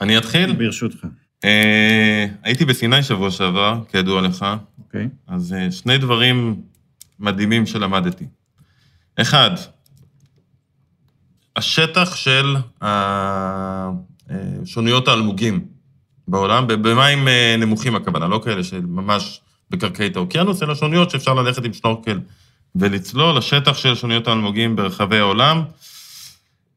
אני 0.00 0.18
אתחיל? 0.18 0.52
ברשותך. 0.52 1.06
אה, 1.44 2.26
הייתי 2.42 2.64
בסיני 2.64 3.02
שבוע 3.02 3.30
שעבר, 3.30 3.80
כידוע 3.92 4.22
לך. 4.22 4.46
אוקיי. 4.78 5.08
אז 5.26 5.52
אה, 5.52 5.70
שני 5.70 5.98
דברים 5.98 6.62
מדהימים 7.20 7.66
שלמדתי. 7.66 8.24
אחד, 9.16 9.50
השטח 11.56 12.16
של 12.16 12.56
שוניות 14.64 15.08
האלמוגים 15.08 15.64
בעולם, 16.28 16.66
במים 16.66 17.28
אה, 17.28 17.56
נמוכים 17.58 17.96
הכוונה, 17.96 18.28
לא 18.28 18.40
כאלה 18.44 18.64
שממש 18.64 19.40
בקרקעית 19.70 20.16
האוקיינוס, 20.16 20.62
אלא 20.62 20.74
שוניות 20.74 21.10
שאפשר 21.10 21.34
ללכת 21.34 21.64
עם 21.64 21.72
שנורקל 21.72 22.20
ולצלול. 22.74 23.38
השטח 23.38 23.76
של 23.76 23.94
שוניות 23.94 24.28
האלמוגים 24.28 24.76
ברחבי 24.76 25.18
העולם 25.18 25.62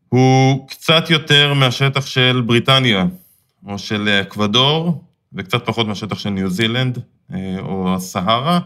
הוא 0.10 0.68
קצת 0.68 1.10
יותר 1.10 1.54
מהשטח 1.54 2.06
של 2.06 2.44
בריטניה, 2.46 3.06
או 3.68 3.80
של 3.80 4.10
אקוודור, 4.22 5.04
וקצת 5.34 5.66
פחות 5.66 5.88
מהשטח 5.88 6.20
של 6.20 6.30
ניו 6.30 6.50
זילנד, 6.50 7.00
אה, 7.34 7.60
או 7.60 7.96
הסהרה. 7.96 8.60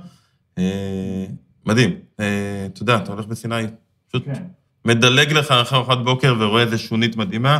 אה, 0.57 1.25
מדהים. 1.65 1.95
אה, 2.19 2.65
אתה 2.65 2.81
יודע, 2.81 2.95
אתה 2.95 3.11
הולך 3.11 3.25
בסיני, 3.25 3.63
פשוט 4.07 4.25
כן. 4.25 4.43
מדלג 4.85 5.33
לך 5.33 5.51
אחר 5.51 5.75
ארוחת 5.75 5.97
בוקר 5.97 6.35
ורואה 6.39 6.61
איזה 6.61 6.77
שונית 6.77 7.15
מדהימה. 7.15 7.59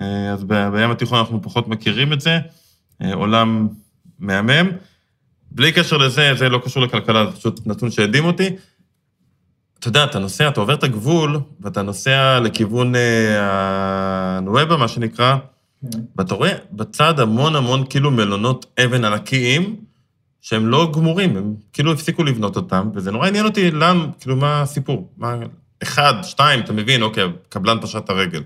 אה, 0.00 0.32
אז 0.32 0.44
בים 0.44 0.90
התיכון 0.90 1.18
אנחנו 1.18 1.42
פחות 1.42 1.68
מכירים 1.68 2.12
את 2.12 2.20
זה, 2.20 2.38
אה, 3.02 3.14
עולם 3.14 3.68
מהמם. 4.18 4.70
בלי 5.50 5.72
קשר 5.72 5.96
לזה, 5.96 6.34
זה 6.38 6.48
לא 6.48 6.60
קשור 6.64 6.82
לכלכלה, 6.82 7.26
זה 7.26 7.36
פשוט 7.36 7.66
נתון 7.66 7.90
שהדהים 7.90 8.24
אותי. 8.24 8.48
אתה 9.78 9.88
יודע, 9.88 10.04
אתה 10.04 10.18
נוסע, 10.18 10.48
אתה 10.48 10.60
עובר 10.60 10.74
את 10.74 10.84
הגבול, 10.84 11.40
ואתה 11.60 11.82
נוסע 11.82 12.40
לכיוון 12.40 12.94
אה, 12.94 14.36
הנואבה, 14.36 14.76
מה 14.76 14.88
שנקרא, 14.88 15.36
ואתה 16.16 16.34
רואה 16.34 16.52
בצד 16.72 17.20
המון 17.20 17.56
המון 17.56 17.84
כאילו 17.90 18.10
מלונות 18.10 18.66
אבן 18.84 19.04
ענקיים, 19.04 19.76
שהם 20.40 20.66
לא 20.66 20.92
גמורים, 20.94 21.36
הם 21.36 21.54
כאילו 21.72 21.92
הפסיקו 21.92 22.24
לבנות 22.24 22.56
אותם, 22.56 22.90
וזה 22.94 23.10
נורא 23.10 23.26
עניין 23.26 23.44
אותי, 23.44 23.70
למה, 23.70 24.06
כאילו, 24.20 24.36
מה 24.36 24.62
הסיפור? 24.62 25.12
מה, 25.16 25.36
אחד, 25.82 26.14
שתיים, 26.22 26.60
אתה 26.60 26.72
מבין, 26.72 27.02
אוקיי, 27.02 27.24
קבלן 27.48 27.80
פשט 27.80 27.96
את 27.96 28.10
הרגל. 28.10 28.42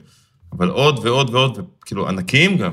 אבל 0.52 0.68
עוד 0.68 0.98
ועוד 0.98 1.34
ועוד, 1.34 1.58
וכאילו, 1.82 2.08
ענקיים 2.08 2.56
גם. 2.56 2.72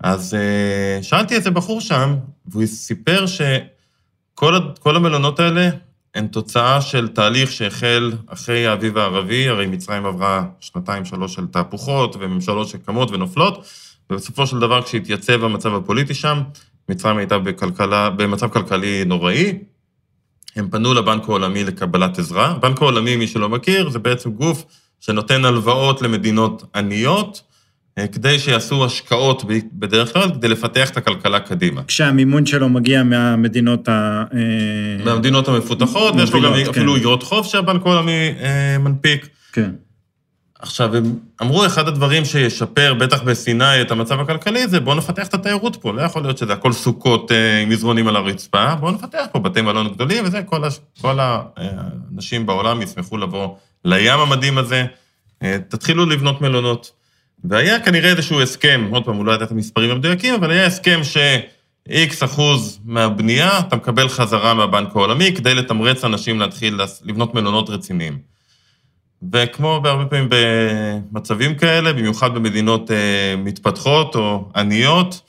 אז 0.00 0.34
אה, 0.34 1.02
שאלתי 1.02 1.34
איזה 1.34 1.50
בחור 1.50 1.80
שם, 1.80 2.14
והוא 2.46 2.66
סיפר 2.66 3.24
שכל 3.26 4.96
המלונות 4.96 5.40
האלה 5.40 5.70
הן 6.14 6.26
תוצאה 6.26 6.80
של 6.80 7.08
תהליך 7.08 7.52
שהחל 7.52 8.12
אחרי 8.26 8.66
האביב 8.66 8.98
הערבי, 8.98 9.48
הרי 9.48 9.66
מצרים 9.66 10.06
עברה 10.06 10.44
שנתיים, 10.60 11.04
שלוש 11.04 11.34
של 11.34 11.46
תהפוכות, 11.46 12.16
וממשלות 12.20 12.68
שקמות 12.68 13.10
ונופלות, 13.10 13.66
ובסופו 14.10 14.46
של 14.46 14.58
דבר, 14.58 14.82
כשהתייצב 14.82 15.44
המצב 15.44 15.74
הפוליטי 15.74 16.14
שם, 16.14 16.42
מצרים 16.88 17.16
הייתה 17.16 17.38
בכלכלה, 17.38 18.10
במצב 18.10 18.48
כלכלי 18.48 19.04
נוראי, 19.04 19.58
הם 20.56 20.68
פנו 20.70 20.94
לבנק 20.94 21.22
העולמי 21.22 21.64
לקבלת 21.64 22.18
עזרה. 22.18 22.46
הבנק 22.46 22.82
העולמי, 22.82 23.16
מי 23.16 23.26
שלא 23.26 23.48
מכיר, 23.48 23.90
זה 23.90 23.98
בעצם 23.98 24.30
גוף 24.30 24.64
שנותן 25.00 25.44
הלוואות 25.44 26.02
למדינות 26.02 26.64
עניות, 26.74 27.42
אה, 27.98 28.06
כדי 28.06 28.38
שיעשו 28.38 28.84
השקעות 28.84 29.44
בדרך 29.72 30.12
כלל, 30.12 30.30
כדי 30.34 30.48
לפתח 30.48 30.90
את 30.90 30.96
הכלכלה 30.96 31.40
קדימה. 31.40 31.82
כשהמימון 31.86 32.46
שלו 32.46 32.68
מגיע 32.68 33.02
מהמדינות 33.02 33.88
ה... 33.88 34.24
אה, 34.34 35.04
מהמדינות 35.04 35.48
המפותחות, 35.48 36.14
ויש 36.16 36.32
לו 36.32 36.42
גם 36.42 36.48
מובילות, 36.48 36.76
אפילו 36.76 36.92
כן. 36.92 36.98
איגרות 36.98 37.22
חוב 37.22 37.46
שהבנק 37.46 37.86
העולמי 37.86 38.34
אה, 38.40 38.78
מנפיק. 38.78 39.28
כן. 39.52 39.70
עכשיו, 40.64 40.96
הם 40.96 41.18
אמרו, 41.42 41.66
אחד 41.66 41.88
הדברים 41.88 42.24
שישפר, 42.24 42.94
בטח 42.94 43.22
בסיני, 43.22 43.80
את 43.80 43.90
המצב 43.90 44.20
הכלכלי, 44.20 44.68
זה 44.68 44.80
בואו 44.80 44.96
נפתח 44.96 45.26
את 45.26 45.34
התיירות 45.34 45.76
פה. 45.76 45.92
לא 45.92 46.02
יכול 46.02 46.22
להיות 46.22 46.38
שזה 46.38 46.52
הכל 46.52 46.72
סוכות 46.72 47.32
אה, 47.32 47.58
עם 47.58 47.68
מזרונים 47.68 48.08
על 48.08 48.16
הרצפה, 48.16 48.74
בואו 48.74 48.92
נפתח 48.92 49.24
פה 49.32 49.38
בתי 49.38 49.60
מלון 49.60 49.88
גדולים, 49.88 50.24
וזה, 50.24 50.42
כל, 50.42 50.64
הש... 50.64 50.78
כל 51.00 51.18
האנשים 51.20 52.46
בעולם 52.46 52.82
ישמחו 52.82 53.16
לבוא 53.16 53.48
לים 53.84 54.20
המדהים 54.20 54.58
הזה. 54.58 54.86
אה, 55.42 55.56
תתחילו 55.68 56.06
לבנות 56.06 56.40
מלונות. 56.40 56.92
והיה 57.44 57.80
כנראה 57.80 58.10
איזשהו 58.10 58.42
הסכם, 58.42 58.88
עוד 58.90 59.04
פעם, 59.04 59.16
הוא 59.16 59.24
לא 59.24 59.32
ידע 59.32 59.44
את 59.44 59.50
המספרים 59.50 59.90
המדויקים, 59.90 60.34
אבל 60.34 60.50
היה 60.50 60.66
הסכם 60.66 61.00
ש-X 61.04 62.24
אחוז 62.24 62.80
מהבנייה, 62.84 63.58
אתה 63.58 63.76
מקבל 63.76 64.08
חזרה 64.08 64.54
מהבנק 64.54 64.96
העולמי, 64.96 65.32
כדי 65.36 65.54
לתמרץ 65.54 66.04
אנשים 66.04 66.40
להתחיל 66.40 66.80
לבנות 67.04 67.34
מלונות 67.34 67.70
רציניים. 67.70 68.33
וכמו 69.32 69.80
בהרבה 69.82 70.04
פעמים 70.04 70.28
במצבים 70.30 71.54
כאלה, 71.54 71.92
במיוחד 71.92 72.34
במדינות 72.34 72.90
אה, 72.90 73.34
מתפתחות 73.36 74.14
או 74.14 74.48
עניות, 74.56 75.20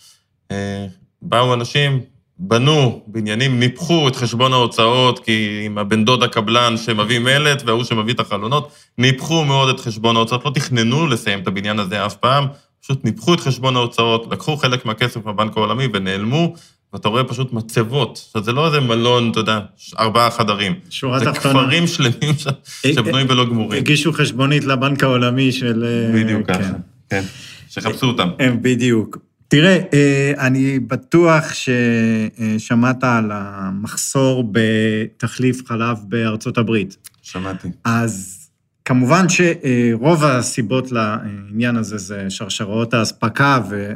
אה, 0.52 0.86
באו 1.22 1.54
אנשים, 1.54 2.00
בנו 2.40 3.04
בניינים, 3.08 3.60
ניפחו 3.60 4.08
את 4.08 4.16
חשבון 4.16 4.54
ההוצאות, 4.54 5.20
כי 5.20 5.62
עם 5.66 5.78
הבן 5.78 6.06
דוד 6.06 6.24
הקבלן 6.24 6.78
שמביא 6.78 7.20
מלט 7.20 7.64
וההוא 7.66 7.84
שמביא 7.84 8.14
את 8.14 8.20
החלונות, 8.20 8.72
ניפחו 8.98 9.46
מאוד 9.46 9.70
את 9.70 9.80
חשבון 9.80 10.16
ההוצאות, 10.16 10.46
לא 10.46 10.52
תכננו 10.52 11.08
לסיים 11.08 11.40
את 11.40 11.48
הבניין 11.48 11.80
הזה 11.80 12.06
אף 12.06 12.16
פעם, 12.16 12.48
פשוט 12.82 13.06
ניפחו 13.06 13.34
את 13.34 13.40
חשבון 13.40 13.76
ההוצאות, 13.76 14.28
לקחו 14.32 14.58
חלק 14.58 14.86
מהכסף 14.86 15.26
מהבנק 15.26 15.58
העולמי 15.58 15.88
ונעלמו, 15.94 16.54
ואתה 16.96 17.10
רואה 17.10 17.24
פשוט 17.24 17.54
מצבות. 17.54 18.22
עכשיו, 18.28 18.44
זה 18.44 18.52
לא 18.52 18.68
איזה 18.68 18.80
מלון, 18.80 19.32
אתה 19.32 19.40
יודע, 19.40 19.60
ארבעה 20.00 20.32
חדרים. 20.32 20.74
שורה 20.90 21.20
זה 21.20 21.26
תחתונה. 21.26 21.60
כפרים 21.60 21.88
שלמים 21.88 22.34
ש... 22.38 22.48
שבנויים 22.88 23.28
ולא 23.30 23.46
גמורים. 23.46 23.80
הגישו 23.80 24.14
חשבונית 24.14 24.66
לבנק 24.66 25.04
העולמי 25.04 25.52
של... 25.52 25.86
אה, 25.88 26.24
בדיוק 26.24 26.48
כן. 26.48 26.54
ככה, 26.54 26.74
כן. 27.10 27.24
שחפשו 27.70 28.06
אותם. 28.06 28.30
בדיוק. 28.62 29.18
תראה, 29.48 29.80
אה, 29.94 30.34
אני 30.40 30.80
בטוח 30.80 31.44
ששמעת 31.54 33.04
על 33.04 33.32
המחסור 33.34 34.52
בתחליף 34.52 35.62
חלב 35.68 35.98
בארצות 36.04 36.58
הברית. 36.58 36.98
שמעתי. 37.22 37.68
אז 37.84 38.40
כמובן 38.86 39.26
שרוב 39.30 40.24
הסיבות 40.24 40.92
לעניין 40.92 41.76
הזה 41.76 41.98
זה 41.98 42.26
שרשראות 42.30 42.94
האספקה 42.94 43.60
ו- 43.70 43.94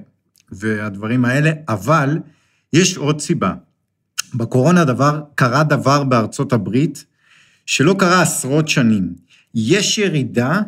והדברים 0.51 1.25
האלה, 1.25 1.51
אבל 1.69 2.17
יש 2.73 2.97
עוד 2.97 3.21
סיבה. 3.21 3.53
בקורונה 4.33 4.85
דבר, 4.85 5.21
קרה 5.35 5.63
דבר 5.63 6.03
בארצות 6.03 6.53
הברית 6.53 7.05
שלא 7.65 7.95
קרה 7.99 8.21
עשרות 8.21 8.67
שנים. 8.67 9.13
יש 9.55 9.97
ירידה 9.97 10.61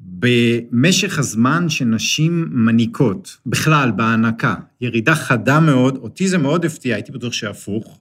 במשך 0.00 1.18
הזמן 1.18 1.68
שנשים 1.68 2.48
מניקות, 2.50 3.36
בכלל, 3.46 3.90
בהנקה. 3.90 4.54
ירידה 4.80 5.14
חדה 5.14 5.60
מאוד, 5.60 5.96
אותי 5.96 6.28
זה 6.28 6.38
מאוד 6.38 6.64
הפתיע, 6.64 6.94
הייתי 6.94 7.12
בטוח 7.12 7.32
שהפוך. 7.32 8.00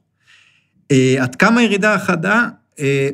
אה, 0.91 1.15
עד 1.19 1.35
כמה 1.35 1.63
ירידה 1.63 1.99
חדה? 1.99 2.47
אה, 2.79 3.09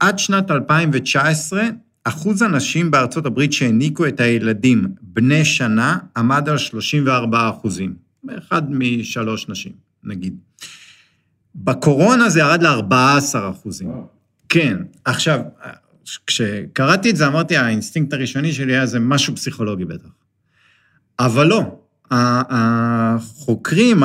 עד 0.00 0.18
שנת 0.18 0.50
2019, 0.50 1.62
אחוז 2.04 2.42
הנשים 2.42 2.90
בארצות 2.90 3.26
הברית 3.26 3.52
שהניקו 3.52 4.06
את 4.06 4.20
הילדים 4.20 4.86
בני 5.02 5.44
שנה 5.44 5.98
עמד 6.16 6.48
על 6.48 6.58
34 6.58 7.50
אחוזים. 7.50 7.94
אחד 8.38 8.72
משלוש 8.72 9.48
נשים, 9.48 9.72
נגיד. 10.04 10.36
בקורונה 11.54 12.28
זה 12.28 12.40
ירד 12.40 12.62
ל-14 12.62 13.50
אחוזים. 13.50 13.92
כן, 14.48 14.76
עכשיו, 15.04 15.40
כשקראתי 16.26 17.10
את 17.10 17.16
זה, 17.16 17.26
אמרתי, 17.26 17.56
האינסטינקט 17.56 18.12
הראשוני 18.12 18.52
שלי 18.52 18.72
היה 18.72 18.86
זה 18.86 19.00
משהו 19.00 19.34
פסיכולוגי 19.34 19.84
בטח. 19.84 20.08
אבל 21.18 21.46
לא. 21.46 21.76
החוקרים 22.50 24.02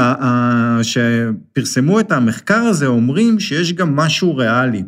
שפרסמו 0.81 1.99
את 1.99 2.11
המחקר 2.11 2.55
הזה 2.59 2.87
אומרים 2.87 3.39
שיש 3.39 3.73
גם 3.73 3.95
משהו 3.95 4.35
ריאלי. 4.35 4.83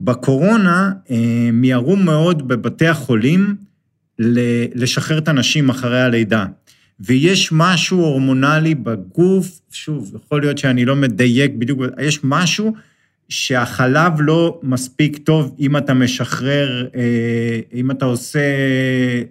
בקורונה 0.00 0.92
אה, 1.10 1.50
מיהרו 1.52 1.96
מאוד 1.96 2.48
בבתי 2.48 2.86
החולים 2.86 3.56
לשחרר 4.74 5.18
את 5.18 5.28
הנשים 5.28 5.68
אחרי 5.68 6.02
הלידה. 6.02 6.46
ויש 7.00 7.48
משהו 7.52 7.98
הורמונלי 7.98 8.74
בגוף, 8.74 9.60
שוב, 9.70 10.12
יכול 10.16 10.40
להיות 10.40 10.58
שאני 10.58 10.84
לא 10.84 10.96
מדייק 10.96 11.52
בדיוק, 11.58 11.80
יש 12.00 12.20
משהו 12.24 12.74
שהחלב 13.28 14.12
לא 14.18 14.60
מספיק 14.62 15.18
טוב 15.18 15.56
אם 15.58 15.76
אתה 15.76 15.94
משחרר, 15.94 16.88
אה, 16.96 17.60
אם 17.74 17.90
אתה 17.90 18.04
עושה 18.04 18.40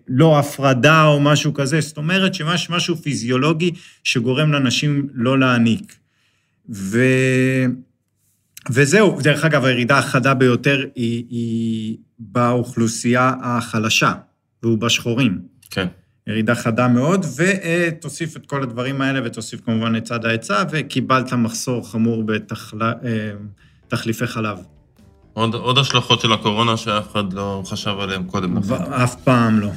לא 0.08 0.39
הפרדה 0.39 1.06
או 1.06 1.19
משהו 1.19 1.54
כזה, 1.54 1.82
זאת 1.82 1.97
אומרת 1.97 2.34
שיש 2.34 2.69
משהו 2.69 2.95
פיזיולוגי 2.95 3.71
שגורם 4.04 4.54
לנשים 4.54 5.08
לא 5.13 5.39
להעניק. 5.39 5.95
ו... 6.69 6.99
וזהו, 8.69 9.21
דרך 9.21 9.45
אגב, 9.45 9.65
הירידה 9.65 9.97
החדה 9.97 10.34
ביותר 10.34 10.86
היא, 10.95 11.25
היא 11.30 11.97
באוכלוסייה 12.19 13.34
החלשה, 13.41 14.13
והוא 14.63 14.78
בשחורים. 14.78 15.41
כן. 15.69 15.88
ירידה 16.27 16.55
חדה 16.55 16.88
מאוד, 16.88 17.25
ותוסיף 17.38 18.38
את 18.38 18.45
כל 18.45 18.63
הדברים 18.63 19.01
האלה, 19.01 19.19
ותוסיף 19.25 19.61
כמובן 19.65 19.95
את 19.95 20.03
צד 20.03 20.25
ההיצע, 20.25 20.63
וקיבלת 20.71 21.33
מחסור 21.33 21.91
חמור 21.91 22.23
בתחליפי 23.88 24.27
חלב. 24.27 24.57
עוד, 25.33 25.53
עוד 25.53 25.77
השלכות 25.77 26.21
של 26.21 26.33
הקורונה 26.33 26.77
שאף 26.77 27.11
אחד 27.11 27.33
לא 27.33 27.63
חשב 27.65 27.95
עליהן 27.99 28.23
קודם 28.23 28.57
לכן. 28.57 28.73
אף 28.91 29.15
פעם 29.15 29.59
לא. 29.59 29.69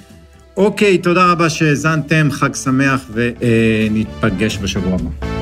אוקיי, 0.57 0.99
תודה 0.99 1.33
רבה 1.33 1.51
שהאזנתם, 1.51 2.29
חג 2.31 2.55
שמח, 2.55 3.11
וניפגש 3.13 4.59
בשבוע 4.59 4.95
הבא. 4.95 5.38